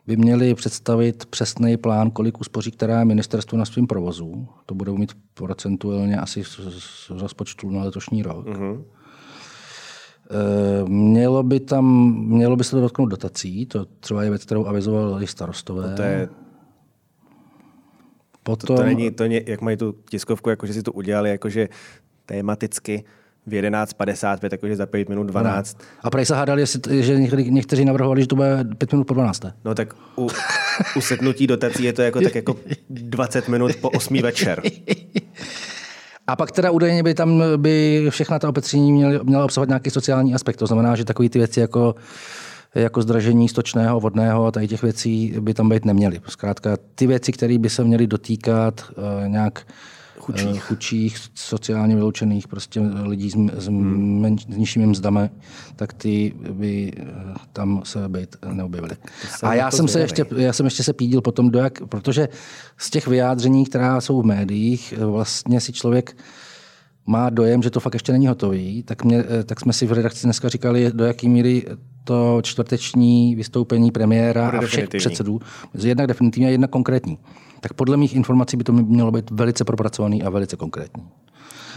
by 0.07 0.17
měli 0.17 0.55
představit 0.55 1.25
přesný 1.25 1.77
plán, 1.77 2.11
kolik 2.11 2.39
uspoří 2.39 2.71
které 2.71 3.05
ministerstvo 3.05 3.57
na 3.57 3.65
svém 3.65 3.87
provozu. 3.87 4.47
To 4.65 4.75
budou 4.75 4.97
mít 4.97 5.11
procentuálně 5.33 6.17
asi 6.17 6.43
z, 6.43 6.59
z 6.77 7.09
rozpočtu 7.09 7.69
na 7.69 7.83
letošní 7.83 8.23
rok. 8.23 8.47
Mm-hmm. 8.47 8.83
Eh, 10.29 10.89
mělo 10.89 11.43
by 11.43 11.59
tam, 11.59 12.15
mělo 12.27 12.55
by 12.55 12.63
se 12.63 12.71
to 12.71 12.81
dotknout 12.81 13.09
dotací, 13.09 13.65
to 13.65 13.85
třeba 13.99 14.23
je 14.23 14.29
věc, 14.29 14.45
kterou 14.45 14.65
avizovali 14.65 15.27
starostové. 15.27 15.89
No 15.89 15.95
to 15.95 16.01
je 16.01 16.29
Potom... 18.45 18.67
To, 18.67 18.81
to 18.81 18.87
není, 18.87 19.11
to 19.11 19.25
ně, 19.25 19.41
jak 19.45 19.61
mají 19.61 19.77
tu 19.77 19.95
tiskovku, 20.09 20.49
jakože 20.49 20.73
si 20.73 20.83
to 20.83 20.91
udělali, 20.91 21.29
jakože 21.29 21.69
tematicky 22.25 23.03
v 23.47 23.51
11.55, 23.51 24.49
jakože 24.51 24.75
za 24.75 24.85
5 24.85 25.09
minut 25.09 25.23
12. 25.23 25.77
No. 25.79 25.85
A 26.03 26.09
prej 26.09 26.25
se 26.25 26.35
hádali, 26.35 26.61
jestli, 26.61 27.03
že 27.03 27.19
někteří, 27.19 27.51
někteří 27.51 27.85
navrhovali, 27.85 28.21
že 28.21 28.27
to 28.27 28.35
bude 28.35 28.63
5 28.77 28.91
minut 28.91 29.03
po 29.03 29.13
12. 29.13 29.43
No 29.65 29.75
tak 29.75 29.95
u, 30.17 30.27
u 30.97 31.01
setnutí 31.01 31.47
dotací 31.47 31.83
je 31.83 31.93
to 31.93 32.01
jako, 32.01 32.21
tak 32.21 32.35
jako 32.35 32.55
20 32.89 33.47
minut 33.47 33.75
po 33.75 33.89
8 33.89 34.21
večer. 34.21 34.61
A 36.27 36.35
pak 36.35 36.51
teda 36.51 36.71
údajně 36.71 37.03
by 37.03 37.13
tam 37.13 37.43
by 37.57 38.05
všechna 38.09 38.39
ta 38.39 38.49
opatření 38.49 38.93
měla, 38.93 39.23
měla 39.23 39.45
obsahovat 39.45 39.69
nějaký 39.69 39.89
sociální 39.89 40.35
aspekt. 40.35 40.57
To 40.57 40.67
znamená, 40.67 40.95
že 40.95 41.05
takové 41.05 41.29
ty 41.29 41.39
věci 41.39 41.59
jako 41.59 41.95
jako 42.75 43.01
zdražení 43.01 43.49
stočného, 43.49 43.99
vodného 43.99 44.45
a 44.45 44.51
tady 44.51 44.67
těch 44.67 44.81
věcí 44.81 45.33
by 45.39 45.53
tam 45.53 45.69
být 45.69 45.85
neměly. 45.85 46.21
Zkrátka 46.27 46.77
ty 46.95 47.07
věci, 47.07 47.31
které 47.31 47.57
by 47.57 47.69
se 47.69 47.83
měly 47.83 48.07
dotýkat 48.07 48.81
uh, 48.89 49.27
nějak 49.27 49.67
chudších. 50.25 50.63
chudších, 50.63 51.17
sociálně 51.33 51.95
vyloučených 51.95 52.47
prostě 52.47 52.81
lidí 53.03 53.29
s, 53.29 53.35
s, 53.57 53.67
hmm. 53.67 54.21
men, 54.21 54.37
s 54.37 54.47
nižšími 54.47 54.87
mzdami, 54.87 55.29
tak 55.75 55.93
ty 55.93 56.33
by 56.51 56.91
eh, 56.97 57.05
tam 57.53 57.81
se 57.83 58.09
být 58.09 58.35
neobjevily. 58.53 58.95
A 59.43 59.53
já 59.53 59.71
jsem, 59.71 59.87
se 59.87 59.99
ještě, 59.99 60.25
já 60.35 60.53
jsem 60.53 60.65
ještě 60.65 60.83
se 60.83 60.93
pídil 60.93 61.21
potom, 61.21 61.49
do 61.49 61.59
jak, 61.59 61.87
protože 61.87 62.29
z 62.77 62.89
těch 62.89 63.07
vyjádření, 63.07 63.65
která 63.65 64.01
jsou 64.01 64.21
v 64.21 64.25
médiích, 64.25 64.93
vlastně 64.97 65.61
si 65.61 65.73
člověk 65.73 66.17
má 67.05 67.29
dojem, 67.29 67.63
že 67.63 67.69
to 67.69 67.79
fakt 67.79 67.93
ještě 67.93 68.11
není 68.11 68.27
hotový, 68.27 68.83
tak, 68.83 69.03
mě, 69.03 69.23
tak 69.45 69.59
jsme 69.59 69.73
si 69.73 69.85
v 69.85 69.91
redakci 69.91 70.27
dneska 70.27 70.49
říkali, 70.49 70.91
do 70.93 71.05
jaké 71.05 71.29
míry 71.29 71.65
to 72.03 72.39
čtvrteční 72.41 73.35
vystoupení 73.35 73.91
premiéra 73.91 74.49
a 74.49 74.61
všech 74.61 74.89
předsedů, 74.89 75.39
jednak 75.83 76.07
definitivně 76.07 76.47
a 76.47 76.51
jedna 76.51 76.67
konkrétní. 76.67 77.17
Tak 77.59 77.73
podle 77.73 77.97
mých 77.97 78.15
informací 78.15 78.57
by 78.57 78.63
to 78.63 78.73
mělo 78.73 79.11
být 79.11 79.31
velice 79.31 79.63
propracovaný 79.63 80.23
a 80.23 80.29
velice 80.29 80.55
konkrétní. 80.55 81.03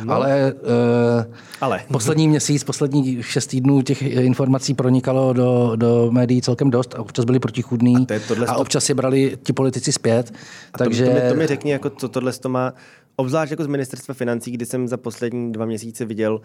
No. 0.05 0.14
Ale, 0.14 0.55
uh, 0.55 1.35
Ale 1.61 1.81
poslední 1.93 2.29
měsíc, 2.29 2.64
poslední 2.64 3.23
šest 3.23 3.47
týdnů 3.47 3.83
těch 3.83 4.03
informací 4.03 4.75
pronikalo 4.75 5.33
do, 5.33 5.73
do 5.77 6.09
médií 6.11 6.43
celkem 6.43 6.71
dost 6.71 6.95
a 6.95 7.01
občas 7.01 7.25
byli 7.25 7.38
protichudný 7.38 8.07
a, 8.47 8.53
a 8.53 8.57
občas 8.57 8.88
je 8.88 8.95
brali 8.95 9.38
ti 9.43 9.53
politici 9.53 9.93
zpět. 9.93 10.33
A 10.73 10.79
takže... 10.79 11.05
to, 11.05 11.11
to, 11.11 11.17
mi, 11.17 11.29
to 11.29 11.35
mi 11.35 11.47
řekni, 11.47 11.71
jako 11.71 11.91
co 11.91 12.09
tohle 12.09 12.33
to 12.33 12.49
má, 12.49 12.73
obzvlášť 13.17 13.51
jako 13.51 13.64
z 13.64 13.67
ministerstva 13.67 14.14
financí, 14.14 14.51
kdy 14.51 14.67
jsem 14.67 14.88
za 14.88 14.97
poslední 14.97 15.53
dva 15.53 15.67
měsíce 15.67 16.05
viděl 16.05 16.41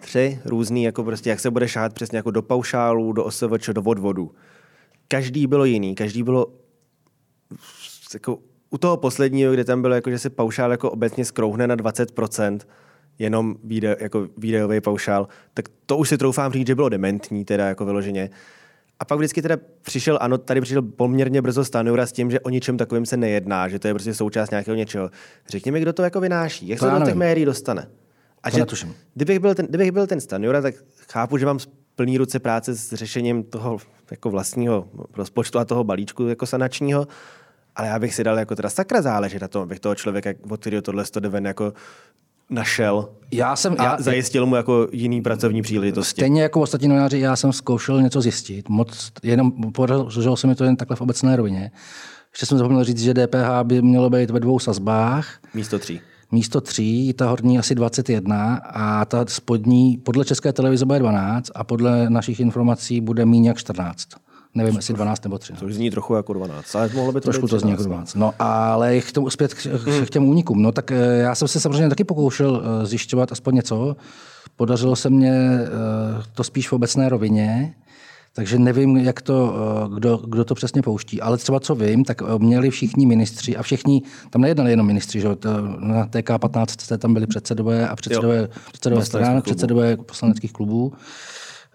tři 0.00 0.38
různý, 0.44 0.82
jako 0.82 1.04
prostě, 1.04 1.30
jak 1.30 1.40
se 1.40 1.50
bude 1.50 1.68
šát 1.68 1.94
přesně 1.94 2.16
jako 2.16 2.30
do 2.30 2.42
paušálu, 2.42 3.12
do 3.12 3.24
OSVČ, 3.24 3.68
do 3.72 3.82
odvodu. 3.82 4.30
Každý 5.08 5.46
bylo 5.46 5.64
jiný, 5.64 5.94
každý 5.94 6.22
bylo 6.22 6.46
jako 8.14 8.38
u 8.70 8.78
toho 8.78 8.96
posledního, 8.96 9.52
kde 9.52 9.64
tam 9.64 9.82
bylo, 9.82 9.94
jako, 9.94 10.10
že 10.10 10.18
se 10.18 10.30
paušál 10.30 10.70
jako 10.70 10.90
obecně 10.90 11.24
skrouhne 11.24 11.66
na 11.66 11.76
20%, 11.76 12.58
jenom 13.18 13.56
výde, 13.64 13.96
jako 14.00 14.28
výdejový 14.36 14.80
paušál, 14.80 15.28
tak 15.54 15.68
to 15.86 15.96
už 15.96 16.08
si 16.08 16.18
troufám 16.18 16.52
říct, 16.52 16.66
že 16.66 16.74
bylo 16.74 16.88
dementní, 16.88 17.44
teda 17.44 17.68
jako 17.68 17.84
vyloženě. 17.84 18.30
A 19.00 19.04
pak 19.04 19.18
vždycky 19.18 19.42
teda 19.42 19.56
přišel, 19.82 20.18
ano, 20.20 20.38
tady 20.38 20.60
přišel 20.60 20.82
poměrně 20.82 21.42
brzo 21.42 21.64
Stanura 21.64 22.06
s 22.06 22.12
tím, 22.12 22.30
že 22.30 22.40
o 22.40 22.50
ničem 22.50 22.78
takovým 22.78 23.06
se 23.06 23.16
nejedná, 23.16 23.68
že 23.68 23.78
to 23.78 23.88
je 23.88 23.94
prostě 23.94 24.14
součást 24.14 24.50
nějakého 24.50 24.74
něčeho. 24.74 25.10
Řekněme, 25.48 25.80
kdo 25.80 25.92
to 25.92 26.02
jako 26.02 26.20
vynáší, 26.20 26.68
jak 26.68 26.78
to 26.80 26.90
se 26.90 26.98
do 26.98 27.04
těch 27.04 27.14
médií 27.14 27.44
dostane. 27.44 27.88
A 28.42 28.50
to 28.50 28.56
že, 28.56 28.60
netuším. 28.60 28.94
Kdybych 29.14 29.38
byl, 29.38 29.54
ten, 29.54 29.66
kdybych 29.66 29.92
byl 29.92 30.06
ten 30.06 30.20
Stanura, 30.20 30.60
tak 30.60 30.74
chápu, 31.08 31.38
že 31.38 31.46
mám 31.46 31.58
plný 31.94 32.18
ruce 32.18 32.38
práce 32.38 32.74
s 32.74 32.92
řešením 32.92 33.42
toho 33.42 33.78
jako 34.10 34.30
vlastního 34.30 34.88
rozpočtu 35.16 35.58
a 35.58 35.64
toho 35.64 35.84
balíčku 35.84 36.26
jako 36.26 36.46
sanačního, 36.46 37.06
ale 37.76 37.88
já 37.88 37.98
bych 37.98 38.14
si 38.14 38.24
dal 38.24 38.38
jako 38.38 38.56
teda 38.56 38.70
sakra 38.70 39.02
záležet 39.02 39.42
na 39.42 39.48
tom, 39.48 39.62
abych 39.62 39.80
toho 39.80 39.94
člověka, 39.94 40.30
od 40.48 40.60
kterého 40.60 40.82
tohle 40.82 41.04
to 41.04 41.30
ven 41.30 41.46
jako 41.46 41.72
našel 42.50 43.08
já 43.30 43.56
jsem, 43.56 43.76
a 43.78 43.84
já, 43.84 43.96
zajistil 44.00 44.46
mu 44.46 44.56
jako 44.56 44.88
jiný 44.92 45.22
pracovní 45.22 45.62
příležitosti. 45.62 46.20
Stejně 46.20 46.42
jako 46.42 46.60
ostatní 46.60 46.88
novináři, 46.88 47.18
já 47.18 47.36
jsem 47.36 47.52
zkoušel 47.52 48.02
něco 48.02 48.20
zjistit, 48.20 48.68
moc, 48.68 49.12
jenom 49.22 49.52
podařilo 49.72 50.36
se 50.36 50.46
mi 50.46 50.54
to 50.54 50.64
jen 50.64 50.76
takhle 50.76 50.96
v 50.96 51.00
obecné 51.00 51.36
rovině. 51.36 51.70
Ještě 52.32 52.46
jsem 52.46 52.58
zapomněl 52.58 52.84
říct, 52.84 52.98
že 52.98 53.14
DPH 53.14 53.62
by 53.62 53.82
mělo 53.82 54.10
být 54.10 54.30
ve 54.30 54.40
dvou 54.40 54.58
sazbách. 54.58 55.38
Místo 55.54 55.78
tří. 55.78 56.00
Místo 56.32 56.60
tří, 56.60 57.12
ta 57.12 57.30
horní 57.30 57.58
asi 57.58 57.74
21 57.74 58.56
a 58.56 59.04
ta 59.04 59.24
spodní 59.28 59.96
podle 59.96 60.24
České 60.24 60.52
televize 60.52 60.84
bude 60.84 60.98
12 60.98 61.50
a 61.54 61.64
podle 61.64 62.10
našich 62.10 62.40
informací 62.40 63.00
bude 63.00 63.26
méně 63.26 63.48
jak 63.48 63.58
14. 63.58 64.08
Nevím, 64.54 64.76
jestli 64.76 64.94
12 64.94 65.24
nebo 65.24 65.38
13. 65.38 65.60
Což 65.60 65.74
zní 65.74 65.90
trochu 65.90 66.14
jako 66.14 66.32
12, 66.32 66.76
ale 66.76 66.90
mohlo 66.94 67.12
by 67.12 67.20
to 67.20 67.24
Trošku 67.24 67.48
to 67.48 67.58
zní 67.58 67.70
jako 67.70 67.82
12. 67.82 68.14
No, 68.14 68.34
ale 68.38 69.00
k 69.00 69.12
tomu, 69.12 69.30
zpět 69.30 69.54
k, 69.54 69.66
k 70.06 70.10
těm 70.10 70.24
únikům. 70.24 70.62
No, 70.62 70.72
tak 70.72 70.92
eh, 70.92 71.18
já 71.18 71.34
jsem 71.34 71.48
se 71.48 71.60
samozřejmě 71.60 71.88
taky 71.88 72.04
pokoušel 72.04 72.62
eh, 72.64 72.86
zjišťovat 72.86 73.32
aspoň 73.32 73.54
něco. 73.54 73.96
Podařilo 74.56 74.96
se 74.96 75.10
mně 75.10 75.32
eh, 75.32 75.68
to 76.34 76.44
spíš 76.44 76.68
v 76.68 76.72
obecné 76.72 77.08
rovině. 77.08 77.74
Takže 78.34 78.58
nevím, 78.58 78.96
jak 78.96 79.22
to, 79.22 79.54
kdo, 79.94 80.16
kdo 80.16 80.44
to 80.44 80.54
přesně 80.54 80.82
pouští. 80.82 81.20
Ale 81.20 81.36
třeba 81.36 81.60
co 81.60 81.74
vím, 81.74 82.04
tak 82.04 82.22
měli 82.38 82.70
všichni 82.70 83.06
ministři 83.06 83.56
a 83.56 83.62
všichni, 83.62 84.02
tam 84.30 84.42
nejednali 84.42 84.70
jenom 84.70 84.86
ministři, 84.86 85.20
že? 85.20 85.28
na 85.78 86.06
TK15 86.06 86.98
tam 86.98 87.14
byli 87.14 87.26
předsedové 87.26 87.88
a 87.88 87.96
předsedové, 87.96 88.48
předsedové 88.68 89.04
stran, 89.04 89.42
předsedové 89.42 89.96
poslaneckých 89.96 90.52
klubů. 90.52 90.92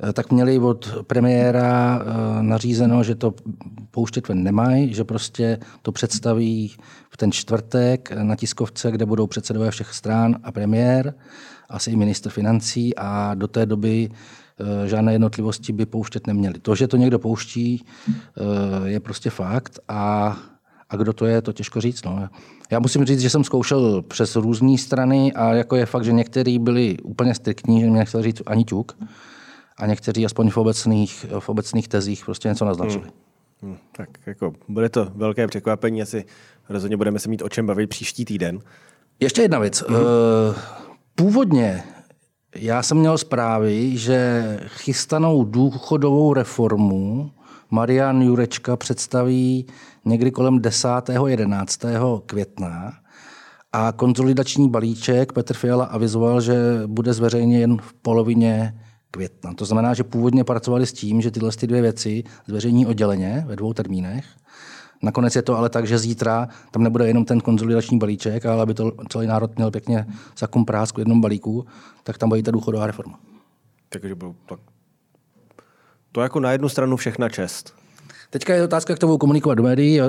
Eh, 0.03 0.13
tak 0.13 0.31
měli 0.31 0.59
od 0.59 1.03
premiéra 1.07 2.01
eh, 2.01 2.43
nařízeno, 2.43 3.03
že 3.03 3.15
to 3.15 3.33
pouštět 3.91 4.27
ven 4.27 4.43
nemají, 4.43 4.93
že 4.93 5.03
prostě 5.03 5.59
to 5.81 5.91
představí 5.91 6.75
v 7.09 7.17
ten 7.17 7.31
čtvrtek 7.31 8.11
na 8.11 8.35
tiskovce, 8.35 8.91
kde 8.91 9.05
budou 9.05 9.27
předsedové 9.27 9.71
všech 9.71 9.93
stran 9.93 10.35
a 10.43 10.51
premiér, 10.51 11.13
asi 11.69 11.91
i 11.91 11.95
minister 11.95 12.31
financí 12.31 12.95
a 12.95 13.33
do 13.35 13.47
té 13.47 13.65
doby 13.65 14.09
eh, 14.59 14.87
žádné 14.87 15.11
jednotlivosti 15.11 15.73
by 15.73 15.85
pouštět 15.85 16.27
neměli. 16.27 16.59
To, 16.59 16.75
že 16.75 16.87
to 16.87 16.97
někdo 16.97 17.19
pouští, 17.19 17.85
je 18.85 18.99
prostě 18.99 19.29
fakt 19.29 19.79
a, 19.87 20.37
a 20.89 20.95
kdo 20.95 21.13
to 21.13 21.25
je, 21.25 21.41
to 21.41 21.53
těžko 21.53 21.81
říct. 21.81 22.05
No. 22.05 22.29
Já 22.71 22.79
musím 22.79 23.05
říct, 23.05 23.19
že 23.19 23.29
jsem 23.29 23.43
zkoušel 23.43 24.01
přes 24.01 24.35
různé 24.35 24.77
strany 24.77 25.33
a 25.33 25.53
jako 25.53 25.75
je 25.75 25.85
fakt, 25.85 26.03
že 26.03 26.11
některý 26.11 26.59
byli 26.59 26.97
úplně 27.03 27.35
striktní, 27.35 27.81
že 27.81 27.87
mě 27.87 27.99
nechtěl 27.99 28.21
říct 28.21 28.41
ani 28.45 28.63
ťuk 28.63 28.97
a 29.77 29.85
někteří 29.85 30.25
aspoň 30.25 30.49
v 30.49 30.57
obecných, 30.57 31.25
v 31.39 31.49
obecných 31.49 31.87
tezích 31.87 32.25
prostě 32.25 32.49
něco 32.49 32.65
naznačili. 32.65 33.03
Hmm. 33.03 33.11
Hmm, 33.61 33.77
tak 33.91 34.09
jako 34.25 34.53
bude 34.67 34.89
to 34.89 35.11
velké 35.15 35.47
překvapení, 35.47 36.01
asi 36.01 36.25
rozhodně 36.69 36.97
budeme 36.97 37.19
se 37.19 37.29
mít 37.29 37.41
o 37.41 37.49
čem 37.49 37.65
bavit 37.65 37.87
příští 37.87 38.25
týden. 38.25 38.59
Ještě 39.19 39.41
jedna 39.41 39.59
věc. 39.59 39.83
Hmm. 39.87 39.97
Původně 41.15 41.83
já 42.55 42.83
jsem 42.83 42.97
měl 42.97 43.17
zprávy, 43.17 43.97
že 43.97 44.43
chystanou 44.67 45.43
důchodovou 45.43 46.33
reformu 46.33 47.31
Marian 47.71 48.21
Jurečka 48.21 48.75
představí 48.75 49.65
někdy 50.05 50.31
kolem 50.31 50.61
10. 50.61 50.89
11. 51.25 51.79
května 52.25 52.93
a 53.73 53.91
konzolidační 53.91 54.69
balíček 54.69 55.33
Petr 55.33 55.53
Fiala 55.53 55.85
avizoval, 55.85 56.41
že 56.41 56.55
bude 56.87 57.13
zveřejněn 57.13 57.77
v 57.77 57.93
polovině 57.93 58.81
května. 59.11 59.53
To 59.53 59.65
znamená, 59.65 59.93
že 59.93 60.03
původně 60.03 60.43
pracovali 60.43 60.85
s 60.85 60.93
tím, 60.93 61.21
že 61.21 61.31
tyhle 61.31 61.51
ty 61.51 61.67
dvě 61.67 61.81
věci 61.81 62.23
zveřejní 62.47 62.85
odděleně 62.85 63.43
ve 63.47 63.55
dvou 63.55 63.73
termínech. 63.73 64.25
Nakonec 65.01 65.35
je 65.35 65.41
to 65.41 65.57
ale 65.57 65.69
tak, 65.69 65.87
že 65.87 65.99
zítra 65.99 66.47
tam 66.71 66.83
nebude 66.83 67.07
jenom 67.07 67.25
ten 67.25 67.41
konzolidační 67.41 67.99
balíček, 67.99 68.45
ale 68.45 68.61
aby 68.61 68.73
to 68.73 68.91
celý 69.09 69.27
národ 69.27 69.55
měl 69.55 69.71
pěkně 69.71 70.05
za 70.37 70.47
prásku 70.65 70.95
v 70.95 70.99
jednom 70.99 71.21
balíku, 71.21 71.65
tak 72.03 72.17
tam 72.17 72.29
bude 72.29 72.43
ta 72.43 72.51
důchodová 72.51 72.87
reforma. 72.87 73.19
Takže 73.89 74.15
tak 74.45 74.59
to 76.11 76.21
jako 76.21 76.39
na 76.39 76.51
jednu 76.51 76.69
stranu 76.69 76.97
všechna 76.97 77.29
čest. 77.29 77.76
Teďka 78.29 78.53
je 78.53 78.63
otázka, 78.63 78.91
jak 78.91 78.99
to 78.99 79.07
budou 79.07 79.17
komunikovat 79.17 79.55
do 79.55 79.63
médií. 79.63 79.99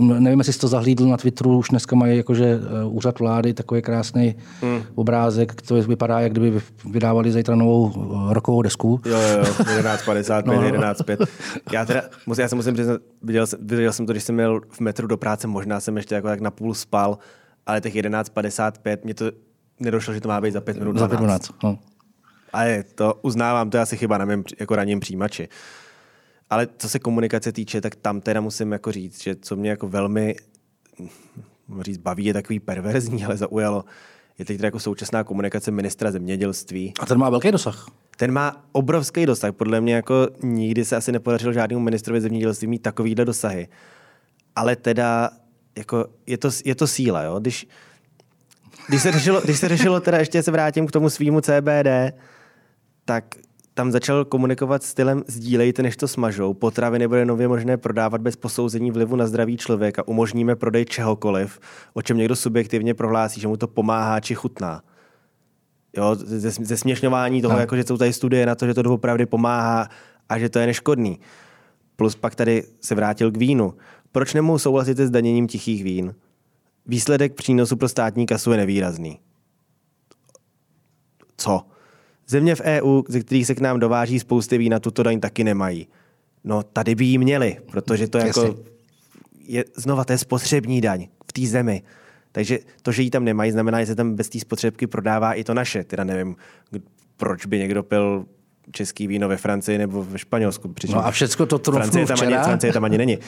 Nevím, 0.00 0.38
jestli 0.38 0.52
jsi 0.52 0.58
to 0.58 0.68
zahlídl 0.68 1.06
na 1.06 1.16
Twitteru, 1.16 1.58
už 1.58 1.68
dneska 1.68 1.96
mají 1.96 2.16
jakože 2.16 2.44
eh, 2.44 2.84
úřad 2.84 3.18
vlády 3.18 3.54
takový 3.54 3.82
krásný 3.82 4.36
hmm. 4.60 4.82
obrázek, 4.94 5.62
to 5.62 5.74
vypadá, 5.74 6.20
jak 6.20 6.32
kdyby 6.32 6.60
vydávali 6.84 7.32
zítra 7.32 7.56
novou 7.56 7.92
eh, 7.96 8.34
rokovou 8.34 8.62
desku. 8.62 9.00
Jo, 9.04 9.18
jo, 9.18 9.42
11.55, 9.42 10.42
no. 10.46 10.62
11.5. 10.62 11.26
Já 11.72 11.84
teda, 11.84 12.02
musím, 12.26 12.42
já 12.42 12.48
se 12.48 12.54
musím 12.54 12.74
přiznat, 12.74 13.00
viděl, 13.22 13.46
viděl 13.60 13.92
jsem 13.92 14.06
to, 14.06 14.12
když 14.12 14.24
jsem 14.24 14.34
měl 14.34 14.60
v 14.70 14.80
metru 14.80 15.06
do 15.06 15.16
práce, 15.16 15.46
možná 15.46 15.80
jsem 15.80 15.96
ještě 15.96 16.14
jako 16.14 16.28
tak 16.28 16.40
na 16.40 16.50
půl 16.50 16.74
spal, 16.74 17.18
ale 17.66 17.80
těch 17.80 17.94
11.55, 17.94 18.98
mě 19.04 19.14
to 19.14 19.24
nedošlo, 19.80 20.14
že 20.14 20.20
to 20.20 20.28
má 20.28 20.40
být 20.40 20.52
za 20.52 20.60
5 20.60 20.78
minut 20.78 20.92
12. 20.92 21.10
Za 21.10 21.16
5 21.16 21.26
minut, 21.26 21.42
no. 21.62 21.78
Ale 22.52 22.84
to 22.94 23.14
uznávám, 23.22 23.70
to 23.70 23.76
je 23.76 23.82
asi 23.82 23.96
chyba 23.96 24.18
na 24.18 24.24
mém 24.24 24.44
jako 24.60 24.76
ranním 24.76 25.00
přijímači. 25.00 25.48
Ale 26.50 26.68
co 26.78 26.88
se 26.88 26.98
komunikace 26.98 27.52
týče, 27.52 27.80
tak 27.80 27.96
tam 27.96 28.20
teda 28.20 28.40
musím 28.40 28.72
jako 28.72 28.92
říct, 28.92 29.22
že 29.22 29.36
co 29.36 29.56
mě 29.56 29.70
jako 29.70 29.88
velmi 29.88 30.36
říct, 31.80 31.98
baví, 31.98 32.24
je 32.24 32.32
takový 32.32 32.60
perverzní, 32.60 33.24
ale 33.24 33.36
zaujalo, 33.36 33.84
je 34.38 34.44
teď 34.44 34.56
teda 34.56 34.66
jako 34.66 34.80
současná 34.80 35.24
komunikace 35.24 35.70
ministra 35.70 36.10
zemědělství. 36.10 36.92
A 37.00 37.06
ten 37.06 37.18
má 37.18 37.30
velký 37.30 37.50
dosah. 37.50 37.86
Ten 38.16 38.32
má 38.32 38.64
obrovský 38.72 39.26
dosah. 39.26 39.52
Podle 39.52 39.80
mě 39.80 39.94
jako 39.94 40.28
nikdy 40.42 40.84
se 40.84 40.96
asi 40.96 41.12
nepodařilo 41.12 41.52
žádnému 41.52 41.82
ministrovi 41.82 42.20
zemědělství 42.20 42.68
mít 42.68 42.82
takovýhle 42.82 43.24
dosahy. 43.24 43.68
Ale 44.56 44.76
teda 44.76 45.30
jako 45.76 46.06
je, 46.26 46.38
to, 46.38 46.50
je 46.64 46.74
to 46.74 46.86
síla. 46.86 47.22
Jo? 47.22 47.40
Když, 47.40 47.66
když, 48.88 49.02
se 49.02 49.12
řešilo, 49.12 49.40
když 49.40 49.58
se 49.58 49.68
řešilo, 49.68 50.00
teda 50.00 50.18
ještě 50.18 50.42
se 50.42 50.50
vrátím 50.50 50.86
k 50.86 50.92
tomu 50.92 51.10
svýmu 51.10 51.40
CBD, 51.40 52.14
tak 53.04 53.24
tam 53.78 53.92
začal 53.92 54.24
komunikovat 54.24 54.82
stylem 54.82 55.22
sdílejte, 55.26 55.82
než 55.82 55.96
to 55.96 56.08
smažou. 56.08 56.54
Potraviny 56.54 57.08
bude 57.08 57.24
nově 57.24 57.48
možné 57.48 57.76
prodávat 57.76 58.20
bez 58.20 58.36
posouzení 58.36 58.90
vlivu 58.90 59.16
na 59.16 59.26
zdraví 59.26 59.56
člověka. 59.56 60.08
Umožníme 60.08 60.56
prodej 60.56 60.84
čehokoliv, 60.84 61.60
o 61.94 62.02
čem 62.02 62.16
někdo 62.16 62.36
subjektivně 62.36 62.94
prohlásí, 62.94 63.40
že 63.40 63.48
mu 63.48 63.56
to 63.56 63.68
pomáhá 63.68 64.20
či 64.20 64.34
chutná. 64.34 64.82
Jo, 65.96 66.14
ze, 66.14 66.50
ze 66.50 66.76
směšňování 66.76 67.42
toho, 67.42 67.54
no. 67.54 67.60
jako, 67.60 67.76
že 67.76 67.84
jsou 67.84 67.96
tady 67.96 68.12
studie 68.12 68.46
na 68.46 68.54
to, 68.54 68.66
že 68.66 68.74
to 68.74 68.94
opravdu 68.94 69.26
pomáhá 69.26 69.88
a 70.28 70.38
že 70.38 70.48
to 70.48 70.58
je 70.58 70.66
neškodný. 70.66 71.20
Plus 71.96 72.16
pak 72.16 72.34
tady 72.34 72.62
se 72.80 72.94
vrátil 72.94 73.30
k 73.30 73.36
vínu. 73.36 73.74
Proč 74.12 74.34
nemohu 74.34 74.58
souhlasit 74.58 74.98
s 74.98 75.10
daněním 75.10 75.46
tichých 75.46 75.84
vín? 75.84 76.14
výsledek 76.86 77.34
přínosu 77.34 77.76
pro 77.76 77.88
státní 77.88 78.26
kasu 78.26 78.52
je 78.52 78.58
nevýrazný. 78.58 79.20
Co? 81.36 81.77
Země 82.28 82.54
v 82.54 82.60
EU, 82.60 83.02
ze 83.08 83.20
kterých 83.20 83.46
se 83.46 83.54
k 83.54 83.60
nám 83.60 83.80
dováží 83.80 84.20
spousty 84.20 84.58
vína, 84.58 84.80
tuto 84.80 85.02
daň 85.02 85.20
taky 85.20 85.44
nemají. 85.44 85.88
No, 86.44 86.62
tady 86.62 86.94
by 86.94 87.04
ji 87.04 87.18
měli, 87.18 87.56
protože 87.70 88.08
to 88.08 88.18
jako 88.18 88.56
je, 89.40 89.64
znova, 89.76 90.04
to 90.04 90.12
je 90.12 90.18
spotřební 90.18 90.80
daň 90.80 91.08
v 91.28 91.32
té 91.32 91.46
zemi. 91.46 91.82
Takže 92.32 92.58
to, 92.82 92.92
že 92.92 93.02
ji 93.02 93.10
tam 93.10 93.24
nemají, 93.24 93.52
znamená, 93.52 93.80
že 93.80 93.86
se 93.86 93.94
tam 93.94 94.14
bez 94.14 94.28
té 94.28 94.40
spotřebky 94.40 94.86
prodává 94.86 95.34
i 95.34 95.44
to 95.44 95.54
naše. 95.54 95.84
Teda 95.84 96.04
nevím, 96.04 96.36
proč 97.16 97.46
by 97.46 97.58
někdo 97.58 97.82
pil 97.82 98.26
český 98.72 99.06
víno 99.06 99.28
ve 99.28 99.36
Francii 99.36 99.78
nebo 99.78 100.04
ve 100.04 100.18
Španělsku. 100.18 100.74
No 100.88 101.06
a 101.06 101.10
všechno 101.10 101.46
to 101.46 101.72
Francie 101.72 102.06
tam, 102.06 102.18
ani, 102.20 102.34
Francie 102.34 102.72
tam 102.72 102.84
ani 102.84 102.98
není. 102.98 103.18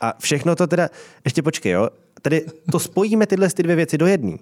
A 0.00 0.14
všechno 0.18 0.56
to 0.56 0.66
teda, 0.66 0.88
ještě 1.24 1.42
počkej, 1.42 1.72
jo, 1.72 1.88
tady 2.22 2.44
to 2.72 2.78
spojíme 2.78 3.26
tyhle 3.26 3.48
ty 3.48 3.62
dvě 3.62 3.76
věci 3.76 3.98
do 3.98 4.06
jedné. 4.06 4.36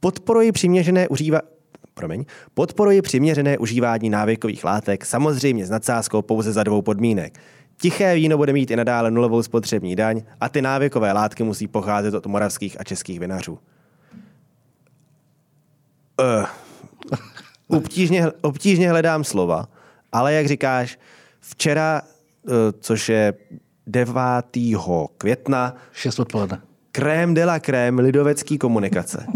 Podporuji 0.00 0.52
přiměřené 0.52 1.08
užíva, 1.08 1.40
promiň, 1.96 2.24
podporuji 2.54 3.02
přiměřené 3.02 3.58
užívání 3.58 4.10
návykových 4.10 4.64
látek, 4.64 5.04
samozřejmě 5.04 5.66
s 5.66 5.70
nadsázkou 5.70 6.22
pouze 6.22 6.52
za 6.52 6.62
dvou 6.62 6.82
podmínek. 6.82 7.40
Tiché 7.80 8.14
víno 8.14 8.36
bude 8.36 8.52
mít 8.52 8.70
i 8.70 8.76
nadále 8.76 9.10
nulovou 9.10 9.42
spotřební 9.42 9.96
daň 9.96 10.22
a 10.40 10.48
ty 10.48 10.62
návykové 10.62 11.12
látky 11.12 11.42
musí 11.42 11.68
pocházet 11.68 12.14
od 12.14 12.26
moravských 12.26 12.80
a 12.80 12.84
českých 12.84 13.20
vinařů. 13.20 13.58
Uh, 16.20 16.46
obtížně, 17.68 18.26
obtížně 18.40 18.90
hledám 18.90 19.24
slova, 19.24 19.68
ale 20.12 20.32
jak 20.32 20.46
říkáš, 20.46 20.98
včera, 21.40 22.02
uh, 22.42 22.52
což 22.80 23.08
je 23.08 23.34
9. 23.86 24.14
května, 25.18 25.74
6 25.92 26.18
odpoledne. 26.18 26.60
Krém 26.92 27.34
de 27.34 27.44
la 27.44 27.60
krém 27.60 27.98
lidovecký 27.98 28.58
komunikace. 28.58 29.26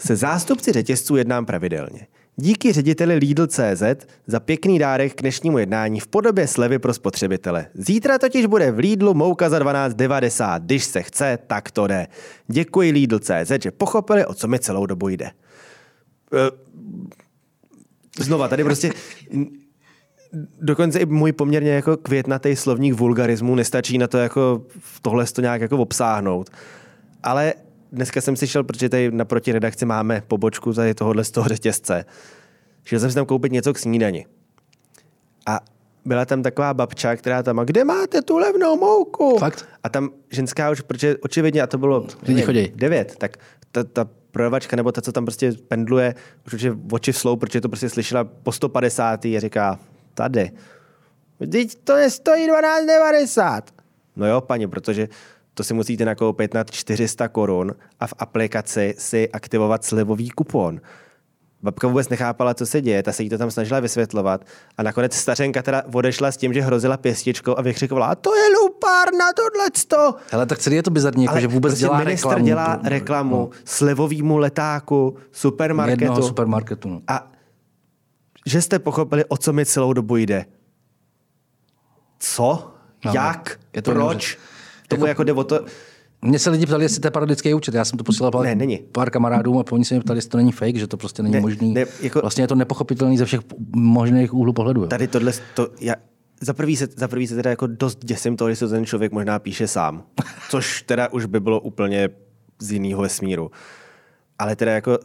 Se 0.00 0.16
zástupci 0.16 0.72
řetězců 0.72 1.16
jednám 1.16 1.46
pravidelně. 1.46 2.06
Díky 2.36 2.72
řediteli 2.72 3.14
Lidl.cz 3.14 4.06
za 4.26 4.40
pěkný 4.40 4.78
dárek 4.78 5.14
k 5.14 5.20
dnešnímu 5.20 5.58
jednání 5.58 6.00
v 6.00 6.06
podobě 6.06 6.46
slevy 6.46 6.78
pro 6.78 6.94
spotřebitele. 6.94 7.66
Zítra 7.74 8.18
totiž 8.18 8.46
bude 8.46 8.72
v 8.72 8.78
Lidlu 8.78 9.14
mouka 9.14 9.50
za 9.50 9.58
12,90. 9.58 10.60
Když 10.60 10.84
se 10.84 11.02
chce, 11.02 11.38
tak 11.46 11.70
to 11.70 11.86
jde. 11.86 12.06
Děkuji 12.48 12.90
Lidl.cz, 12.90 13.52
že 13.62 13.70
pochopili, 13.70 14.26
o 14.26 14.34
co 14.34 14.48
mi 14.48 14.58
celou 14.58 14.86
dobu 14.86 15.08
jde. 15.08 15.26
E, 15.26 15.32
znova, 18.18 18.48
tady 18.48 18.64
prostě 18.64 18.92
dokonce 20.60 20.98
i 20.98 21.06
můj 21.06 21.32
poměrně 21.32 21.70
jako 21.70 21.96
květnatý 21.96 22.56
slovník 22.56 22.94
vulgarismu 22.94 23.54
nestačí 23.54 23.98
na 23.98 24.06
to 24.08 24.18
jako 24.18 24.66
tohle 25.02 25.24
to 25.24 25.40
nějak 25.40 25.60
jako 25.60 25.76
obsáhnout. 25.76 26.50
Ale 27.22 27.54
dneska 27.92 28.20
jsem 28.20 28.36
si 28.36 28.46
šel, 28.46 28.64
protože 28.64 28.88
tady 28.88 29.10
naproti 29.10 29.52
redakci 29.52 29.86
máme 29.86 30.22
pobočku 30.28 30.72
tady 30.72 30.94
tohohle 30.94 31.24
z 31.24 31.30
toho 31.30 31.48
řetězce. 31.48 32.04
Šel 32.84 33.00
jsem 33.00 33.10
si 33.10 33.14
tam 33.14 33.26
koupit 33.26 33.52
něco 33.52 33.72
k 33.74 33.78
snídani. 33.78 34.26
A 35.46 35.60
byla 36.04 36.24
tam 36.24 36.42
taková 36.42 36.74
babča, 36.74 37.16
která 37.16 37.42
tam, 37.42 37.58
a 37.58 37.64
kde 37.64 37.84
máte 37.84 38.22
tu 38.22 38.38
levnou 38.38 38.76
mouku? 38.76 39.38
Fakt? 39.38 39.68
A 39.82 39.88
tam 39.88 40.10
ženská 40.30 40.70
už, 40.70 40.80
protože 40.80 41.16
očividně, 41.16 41.62
a 41.62 41.66
to 41.66 41.78
bylo 41.78 42.06
Lidi 42.22 42.42
chodí. 42.42 42.72
devět, 42.74 43.14
tak 43.18 43.36
ta, 43.72 43.84
ta 43.84 44.08
prodavačka 44.30 44.76
nebo 44.76 44.92
ta, 44.92 45.00
co 45.00 45.12
tam 45.12 45.24
prostě 45.24 45.52
pendluje, 45.68 46.14
už 46.46 46.62
je 46.62 46.72
oči 46.92 47.12
slou, 47.12 47.36
protože 47.36 47.60
to 47.60 47.68
prostě 47.68 47.88
slyšela 47.88 48.24
po 48.24 48.52
150. 48.52 49.24
a 49.24 49.40
říká, 49.40 49.78
tady, 50.14 50.50
teď 51.50 51.74
to 51.84 51.96
nestojí 51.96 52.50
12,90. 52.50 53.62
No 54.16 54.26
jo, 54.26 54.40
paní, 54.40 54.66
protože 54.66 55.08
to 55.60 55.64
si 55.64 55.74
musíte 55.74 56.04
nakoupit 56.04 56.54
nad 56.54 56.70
400 56.70 57.28
korun 57.28 57.74
a 58.00 58.06
v 58.06 58.14
aplikaci 58.18 58.94
si 58.98 59.28
aktivovat 59.32 59.84
slivový 59.84 60.30
kupon. 60.30 60.80
Babka 61.62 61.88
vůbec 61.88 62.08
nechápala, 62.08 62.54
co 62.54 62.66
se 62.66 62.80
děje, 62.80 63.02
ta 63.02 63.12
se 63.12 63.22
jí 63.22 63.28
to 63.28 63.38
tam 63.38 63.50
snažila 63.50 63.80
vysvětlovat 63.80 64.44
a 64.78 64.82
nakonec 64.82 65.14
stařenka 65.14 65.62
teda 65.62 65.82
odešla 65.92 66.32
s 66.32 66.36
tím, 66.36 66.52
že 66.52 66.60
hrozila 66.60 66.96
pěstičkou 66.96 67.58
a 67.58 67.62
vykřikovala, 67.62 68.06
a 68.06 68.14
to 68.14 68.34
je 68.34 68.42
lupárna, 68.62 69.24
tohleto. 69.36 70.18
Hele, 70.30 70.46
tak 70.46 70.58
celý 70.58 70.76
je 70.76 70.82
to 70.82 70.90
bizarní, 70.90 71.24
jako, 71.24 71.40
že 71.40 71.46
vůbec 71.46 71.72
prostě 71.72 71.84
dělá 71.84 71.98
ministr 71.98 72.28
reklamu. 72.28 72.46
dělá 72.46 72.80
reklamu 72.82 73.36
no. 73.36 73.50
slevovýmu 73.64 74.38
letáku, 74.38 75.16
supermarketu. 75.32 76.04
Jednoho 76.04 76.22
supermarketu. 76.22 76.88
No. 76.88 77.02
A 77.08 77.30
že 78.46 78.62
jste 78.62 78.78
pochopili, 78.78 79.24
o 79.24 79.36
co 79.36 79.52
mi 79.52 79.66
celou 79.66 79.92
dobu 79.92 80.16
jde. 80.16 80.44
Co? 82.18 82.74
No, 83.04 83.12
Jak? 83.14 83.58
je 83.72 83.82
to 83.82 83.90
Proč? 83.92 84.38
neuvěř- 84.38 84.59
Tomu 84.90 85.06
jako 85.06 85.24
jde 85.24 85.32
o 85.32 85.44
to... 85.44 85.64
Mně 86.22 86.38
se 86.38 86.50
lidi 86.50 86.66
ptali, 86.66 86.84
jestli 86.84 87.00
to 87.00 87.06
je 87.06 87.10
parodický 87.10 87.54
účet. 87.54 87.74
Já 87.74 87.84
jsem 87.84 87.98
to 87.98 88.04
posílal 88.04 88.30
pár, 88.32 88.44
Ne, 88.44 88.54
není. 88.54 88.78
pár 88.92 89.10
kamarádům 89.10 89.58
a 89.58 89.64
oni 89.72 89.84
se 89.84 89.94
mě 89.94 90.00
ptali, 90.00 90.18
jestli 90.18 90.30
to 90.30 90.36
není 90.36 90.52
fake, 90.52 90.76
že 90.76 90.86
to 90.86 90.96
prostě 90.96 91.22
není 91.22 91.34
Ne, 91.34 91.40
možný. 91.40 91.74
ne, 91.74 91.84
jako- 92.02 92.20
Vlastně 92.20 92.44
je 92.44 92.48
to 92.48 92.54
nepochopitelný 92.54 93.18
ze 93.18 93.24
všech 93.24 93.40
možných 93.76 94.34
úhlů 94.34 94.52
pohledu. 94.52 94.80
Jo. 94.82 94.86
Tady 94.88 95.08
tohle, 95.08 95.32
to, 95.54 95.68
já, 95.80 95.94
za 96.40 96.52
prvý, 96.54 96.76
se, 96.76 96.88
za 96.96 97.08
prvý 97.08 97.26
se 97.26 97.34
teda 97.36 97.50
jako 97.50 97.66
dost 97.66 98.04
děsím 98.04 98.36
toho, 98.36 98.50
že 98.50 98.56
se 98.56 98.68
ten 98.68 98.86
člověk 98.86 99.12
možná 99.12 99.38
píše 99.38 99.68
sám. 99.68 100.02
Což 100.50 100.82
teda 100.82 101.08
už 101.12 101.24
by 101.24 101.40
bylo 101.40 101.60
úplně 101.60 102.08
z 102.58 102.72
jiného 102.72 103.02
vesmíru. 103.02 103.50
Ale 104.38 104.56
teda 104.56 104.72
jako 104.72 104.98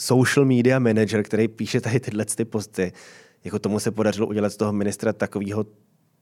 social 0.00 0.46
media 0.46 0.78
manager, 0.78 1.22
který 1.22 1.48
píše 1.48 1.80
tady 1.80 2.00
tyhle 2.00 2.24
ty 2.24 2.44
posty, 2.44 2.92
jako 3.44 3.58
tomu 3.58 3.80
se 3.80 3.90
podařilo 3.90 4.26
udělat 4.26 4.50
z 4.52 4.56
toho 4.56 4.72
ministra 4.72 5.12
takového 5.12 5.66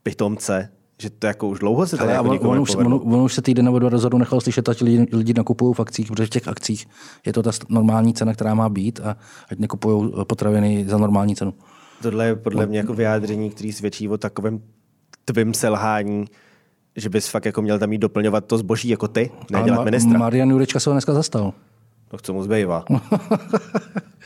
pitomce, 0.03 0.69
že 1.01 1.09
to 1.09 1.27
jako 1.27 1.47
už 1.47 1.59
dlouho 1.59 1.87
se 1.87 1.97
tady 1.97 2.13
Ale 2.13 2.15
jako 2.15 2.27
on, 2.29 2.33
nikomu 2.33 2.51
on, 2.51 2.59
už, 2.59 2.75
on, 2.75 2.93
on, 2.93 3.21
už 3.21 3.33
se 3.33 3.41
týden 3.41 3.65
nebo 3.65 3.79
dva 3.79 3.89
rozhodu 3.89 4.17
nechal 4.17 4.41
slyšet, 4.41 4.69
ať 4.69 4.81
lidi, 4.81 5.05
lidi 5.11 5.33
nakupují 5.33 5.73
v 5.73 5.79
akcích, 5.79 6.07
protože 6.07 6.25
v 6.25 6.29
těch 6.29 6.47
akcích 6.47 6.87
je 7.25 7.33
to 7.33 7.43
ta 7.43 7.51
normální 7.69 8.13
cena, 8.13 8.33
která 8.33 8.53
má 8.53 8.69
být 8.69 8.99
a 8.99 9.17
ať 9.51 9.59
nekupují 9.59 10.11
potraviny 10.27 10.85
za 10.87 10.97
normální 10.97 11.35
cenu. 11.35 11.53
Tohle 12.01 12.25
je 12.25 12.35
podle 12.35 12.65
mě 12.65 12.77
jako 12.77 12.93
vyjádření, 12.93 13.49
který 13.49 13.73
svědčí 13.73 14.09
o 14.09 14.17
takovém 14.17 14.61
tvým 15.25 15.53
selhání, 15.53 16.25
že 16.95 17.09
bys 17.09 17.27
fakt 17.27 17.45
jako 17.45 17.61
měl 17.61 17.79
tam 17.79 17.91
jít 17.91 17.97
doplňovat 17.97 18.45
to 18.45 18.57
zboží 18.57 18.89
jako 18.89 19.07
ty, 19.07 19.31
nedělat 19.51 19.79
Ma- 19.79 19.85
ministra. 19.85 20.19
Marian 20.19 20.49
Jurečka 20.49 20.79
se 20.79 20.89
ho 20.89 20.93
dneska 20.93 21.13
zastal. 21.13 21.53
No, 22.13 22.19
co 22.21 22.33
mu 22.33 22.43
zbývá? 22.43 22.85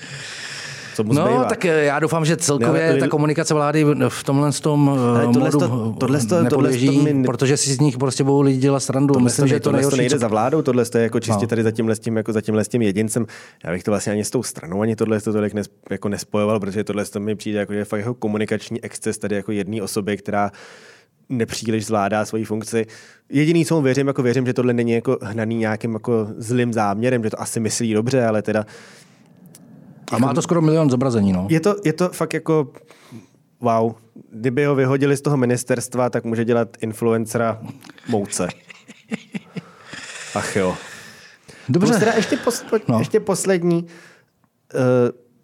co 0.95 1.03
mu 1.03 1.13
No, 1.13 1.25
zbývá? 1.25 1.43
tak 1.45 1.65
eh, 1.65 1.83
já 1.83 1.99
doufám, 1.99 2.25
že 2.25 2.37
celkově 2.37 2.81
Ne, 2.81 2.89
ale- 2.89 2.99
ta 2.99 3.07
komunikace 3.07 3.53
vlády 3.53 3.85
v 4.09 4.23
tomhle 4.23 4.51
tom 4.51 4.89
ale 4.89 5.23
tohle 5.33 5.39
modu 5.39 5.59
to- 5.59 5.95
tohle 5.99 6.19
tohle 6.25 6.49
to 6.49 6.91
mi- 6.91 7.23
protože 7.23 7.57
si 7.57 7.73
z 7.73 7.79
nich 7.79 7.97
prostě 7.97 8.23
budou 8.23 8.41
lidi 8.41 8.57
dělat 8.59 8.79
srandu. 8.79 9.13
Tohle 9.13 9.23
Myslím, 9.25 9.47
že 9.47 9.59
to 9.59 9.71
tohle 9.71 9.97
nejde 9.97 10.15
co- 10.15 10.19
za 10.19 10.27
vládou, 10.27 10.61
tohle 10.61 10.83
je 10.95 11.01
jako 11.01 11.19
čistě 11.19 11.41
No. 11.41 11.47
tady 11.47 11.63
za 11.63 11.71
tímhle 11.71 11.95
s 11.95 11.99
tím, 11.99 12.17
jako 12.17 12.33
za 12.33 12.41
tímhle 12.41 12.63
s 12.63 12.67
tím 12.67 12.81
jedincem. 12.81 13.25
Já 13.63 13.71
bych 13.71 13.83
to 13.83 13.91
vlastně 13.91 14.11
ani 14.13 14.25
s 14.25 14.29
tou 14.29 14.43
stranou, 14.43 14.81
ani 14.81 14.95
tohle 14.95 15.21
to 15.21 15.33
tolik 15.33 15.53
nes, 15.53 15.67
jako 15.89 16.09
nespojoval, 16.09 16.59
protože 16.59 16.83
tohle 16.83 17.05
to 17.05 17.19
mi 17.19 17.35
přijde 17.35 17.59
jako, 17.59 17.73
že 17.73 17.79
je 17.79 17.85
fakt 17.85 17.99
jako 17.99 18.13
komunikační 18.13 18.81
exces 18.83 19.17
tady 19.17 19.35
jako 19.35 19.51
jedné 19.51 19.81
osoby, 19.81 20.17
která 20.17 20.51
nepříliš 21.29 21.85
zvládá 21.85 22.25
svoji 22.25 22.45
funkci. 22.45 22.85
Jediný, 23.29 23.65
co 23.65 23.75
mu 23.75 23.81
věřím, 23.81 24.07
jako 24.07 24.23
věřím, 24.23 24.45
že 24.45 24.53
tohle 24.53 24.73
není 24.73 24.91
jako 24.91 25.17
hnaný 25.21 25.55
nějakým 25.55 25.93
jako 25.93 26.27
zlým 26.37 26.73
záměrem, 26.73 27.23
že 27.23 27.29
to 27.29 27.41
asi 27.41 27.59
myslí 27.59 27.93
dobře, 27.93 28.25
ale 28.25 28.41
teda 28.41 28.65
A 30.11 30.17
má 30.17 30.33
to 30.33 30.41
skoro 30.41 30.61
milion 30.61 30.89
zobrazení. 30.89 31.33
No. 31.33 31.47
je 31.49 31.59
to, 31.59 31.75
je 31.85 31.93
to 31.93 32.09
fakt 32.09 32.33
jako 32.33 32.71
wow. 33.59 33.93
Kdyby 34.31 34.65
ho 34.65 34.75
vyhodili 34.75 35.17
z 35.17 35.21
toho 35.21 35.37
ministerstva, 35.37 36.09
tak 36.09 36.23
může 36.23 36.45
dělat 36.45 36.77
influencera 36.81 37.61
mouce. 38.09 38.47
Ach 40.35 40.55
jo. 40.55 40.77
Dobře. 41.69 41.99
Teda 41.99 42.13
ještě, 42.13 42.37
pos, 42.37 42.63
po, 42.69 42.77
no. 42.87 42.99
Ještě 42.99 43.19
poslední, 43.19 43.83
uh, 43.83 43.89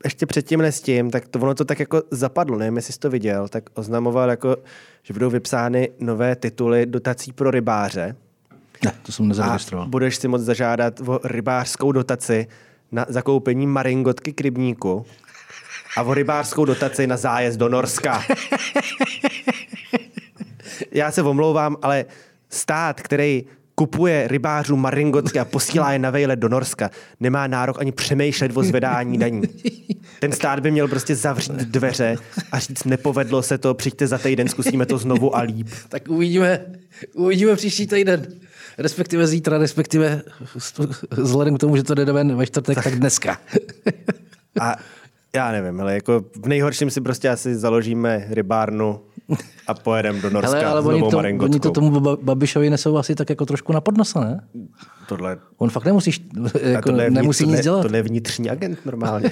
ještě 0.04 0.26
předtím 0.26 0.62
s 0.62 0.82
tím, 0.82 1.12
tak 1.12 1.28
to 1.28 1.40
ono 1.40 1.54
to 1.54 1.66
tak 1.66 1.80
jako 1.80 2.02
zapadlo, 2.12 2.58
nevím, 2.58 2.76
jestli 2.76 2.94
jsi 2.94 3.00
to 3.00 3.10
viděl, 3.10 3.48
tak 3.48 3.70
oznamoval 3.74 4.30
jako, 4.30 4.56
že 5.04 5.14
budou 5.14 5.30
vypsány 5.30 5.90
nové 6.00 6.36
tituly 6.36 6.86
dotací 6.86 7.34
pro 7.34 7.52
rybáře 7.52 8.16
Ne, 8.86 8.92
to 9.04 9.12
jsem 9.12 9.28
nezaregistroval. 9.28 9.88
budeš 9.88 10.16
si 10.16 10.28
moct 10.28 10.42
zažádat 10.42 11.00
o 11.06 11.20
rybářskou 11.24 11.92
dotaci 11.92 12.48
na 12.92 13.06
zakoupení 13.10 13.68
maringotky 13.68 14.34
k 14.34 14.42
rybníku 14.42 15.06
a 15.98 16.04
o 16.04 16.14
rybářskou 16.14 16.66
dotaci 16.66 17.08
na 17.08 17.18
zájezd 17.18 17.60
do 17.60 17.70
Norska. 17.70 18.24
Já 20.92 21.12
se 21.12 21.22
omlouvám, 21.22 21.78
ale 21.82 22.06
stát, 22.50 23.02
který 23.02 23.46
kupuje 23.76 24.28
rybářům 24.28 24.82
maringotky 24.82 25.40
a 25.40 25.46
posílá 25.46 25.94
je 25.94 26.00
na 26.00 26.10
vejlet 26.10 26.40
do 26.40 26.50
Norska, 26.50 26.90
nemá 27.20 27.48
nárok 27.48 27.80
ani 27.80 27.92
přemýšlet 27.92 28.58
o 28.58 28.64
zvedání 28.64 29.18
daní. 29.18 29.42
Ten 30.20 30.32
stát 30.32 30.60
by 30.60 30.72
měl 30.72 30.88
prostě 30.88 31.16
zavřít 31.16 31.52
dveře 31.52 32.16
a 32.52 32.60
říct, 32.60 32.84
nepovedlo 32.84 33.42
se 33.42 33.58
to, 33.58 33.74
přijďte 33.74 34.08
za 34.08 34.18
týden, 34.18 34.48
zkusíme 34.48 34.86
to 34.86 34.98
znovu 34.98 35.36
a 35.36 35.42
líp. 35.42 35.68
Tak 35.90 36.10
uvidíme, 36.10 36.66
uvidíme 37.14 37.56
příští 37.56 37.88
týden. 37.88 38.28
Respektive 38.78 39.28
zítra, 39.28 39.58
respektive 39.58 40.22
vzhledem 41.12 41.58
k 41.58 41.60
tomu, 41.60 41.78
že 41.78 41.84
to 41.84 41.94
jde 41.94 42.06
ven 42.06 42.36
ve 42.36 42.46
čtvrtek, 42.46 42.84
tak 42.84 42.96
dneska. 42.96 43.38
A 44.62 44.76
Já 45.36 45.52
nevím, 45.52 45.82
ale 45.82 45.94
jako 45.94 46.26
v 46.44 46.48
nejhorším 46.48 46.90
si 46.90 47.02
prostě 47.02 47.30
asi 47.30 47.56
založíme 47.56 48.28
rybárnu 48.30 49.02
a 49.68 49.74
pojedeme 49.74 50.22
do 50.22 50.30
Norska 50.30 50.52
Ale, 50.52 50.66
ale 50.66 50.82
s 50.82 50.86
oni, 50.86 51.00
novou 51.00 51.12
to, 51.12 51.18
oni 51.18 51.60
to 51.60 51.72
tomu 51.72 52.00
Ba- 52.00 52.18
Babišovi 52.22 52.70
nesou 52.70 52.98
asi 52.98 53.16
tak 53.16 53.30
jako 53.30 53.46
trošku 53.46 53.74
na 53.74 53.82
podnosa, 53.82 54.20
ne? 54.20 54.48
Tohle, 55.08 55.38
On 55.58 55.70
fakt 55.70 55.86
nemusí, 55.86 56.12
jako, 56.62 56.90
tohle 56.90 57.04
je 57.04 57.12
nemusí 57.12 57.48
nic 57.48 57.60
dělat. 57.60 57.82
Tohle 57.82 57.98
je 57.98 58.04
vnitřní 58.04 58.50
agent 58.50 58.86
normálně. 58.86 59.32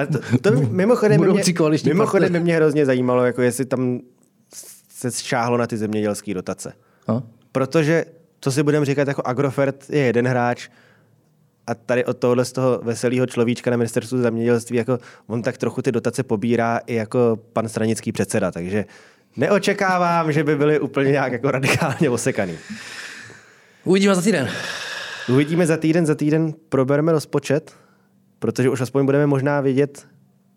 a 0.00 0.06
to, 0.06 0.18
to 0.40 0.50
mimochodem, 0.70 1.20
mě, 1.20 1.42
mimochodem 1.84 2.42
mě 2.42 2.56
hrozně 2.56 2.86
zajímalo, 2.86 3.24
jako 3.24 3.42
jestli 3.42 3.64
tam 3.64 4.00
se 4.90 5.10
šáhlo 5.10 5.56
na 5.56 5.66
ty 5.66 5.76
zemědělské 5.76 6.34
dotace. 6.34 6.72
No. 7.08 7.22
Protože, 7.52 8.04
co 8.40 8.52
si 8.52 8.62
budeme 8.62 8.86
říkat, 8.86 9.08
jako 9.08 9.22
Agrofert 9.24 9.90
je 9.90 10.00
jeden 10.00 10.26
hráč 10.28 10.68
a 11.66 11.74
tady 11.74 12.04
od 12.04 12.18
tohohle 12.18 12.44
z 12.44 12.52
toho 12.52 12.80
veselého 12.82 13.26
človíčka 13.26 13.70
na 13.70 13.76
ministerstvu 13.76 14.18
zemědělství, 14.18 14.76
jako 14.76 14.98
on 15.26 15.42
tak 15.42 15.58
trochu 15.58 15.82
ty 15.82 15.92
dotace 15.92 16.22
pobírá 16.22 16.80
i 16.86 16.94
jako 16.94 17.38
pan 17.52 17.68
stranický 17.68 18.12
předseda, 18.12 18.50
takže 18.50 18.84
neočekávám, 19.36 20.32
že 20.32 20.44
by 20.44 20.56
byli 20.56 20.80
úplně 20.80 21.10
nějak 21.10 21.32
jako 21.32 21.50
radikálně 21.50 22.10
osekaný. 22.10 22.58
Uvidíme 23.84 24.14
za 24.14 24.22
týden. 24.22 24.48
Uvidíme 25.28 25.66
za 25.66 25.76
týden, 25.76 26.06
za 26.06 26.14
týden 26.14 26.54
probereme 26.68 27.12
rozpočet, 27.12 27.72
protože 28.38 28.70
už 28.70 28.80
aspoň 28.80 29.04
budeme 29.04 29.26
možná 29.26 29.60
vědět, 29.60 30.06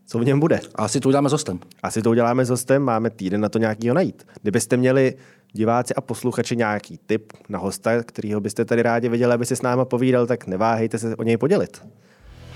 co 0.09 0.19
v 0.19 0.25
něm 0.25 0.39
bude. 0.39 0.59
A 0.75 0.83
asi 0.83 0.99
to 0.99 1.09
uděláme 1.09 1.29
s 1.29 1.31
hostem. 1.31 1.59
Asi 1.83 2.01
to 2.01 2.09
uděláme 2.09 2.45
s 2.45 2.49
hostem, 2.49 2.83
máme 2.83 3.09
týden 3.09 3.41
na 3.41 3.49
to 3.49 3.59
nějakýho 3.59 3.95
najít. 3.95 4.27
Kdybyste 4.41 4.77
měli 4.77 5.13
diváci 5.53 5.93
a 5.95 6.01
posluchači 6.01 6.55
nějaký 6.55 6.99
tip 7.05 7.33
na 7.49 7.59
hosta, 7.59 8.03
kterýho 8.03 8.41
byste 8.41 8.65
tady 8.65 8.81
rádi 8.81 9.09
viděli, 9.09 9.33
aby 9.33 9.45
si 9.45 9.55
s 9.55 9.61
náma 9.61 9.85
povídal, 9.85 10.27
tak 10.27 10.47
neváhejte 10.47 10.97
se 10.97 11.15
o 11.15 11.23
něj 11.23 11.37
podělit. 11.37 11.81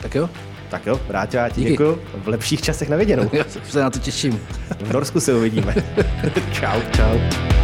Tak 0.02 0.16
jo, 0.16 0.30
Tak 0.70 0.86
jo, 0.86 1.02
rád 1.10 1.34
já 1.34 1.50
ti 1.50 1.56
Díky. 1.62 1.72
děkuju. 1.72 2.00
V 2.24 2.28
lepších 2.28 2.62
časech 2.62 2.90
na 2.90 2.98
viděnou. 2.98 3.30
já 3.34 3.44
se 3.70 3.80
na 3.80 3.90
to 3.90 4.00
těším. 4.00 4.40
V 4.80 4.94
Norsku 4.94 5.20
se 5.20 5.34
uvidíme. 5.34 5.76
Čau. 6.52 6.82
Čau. 6.96 7.63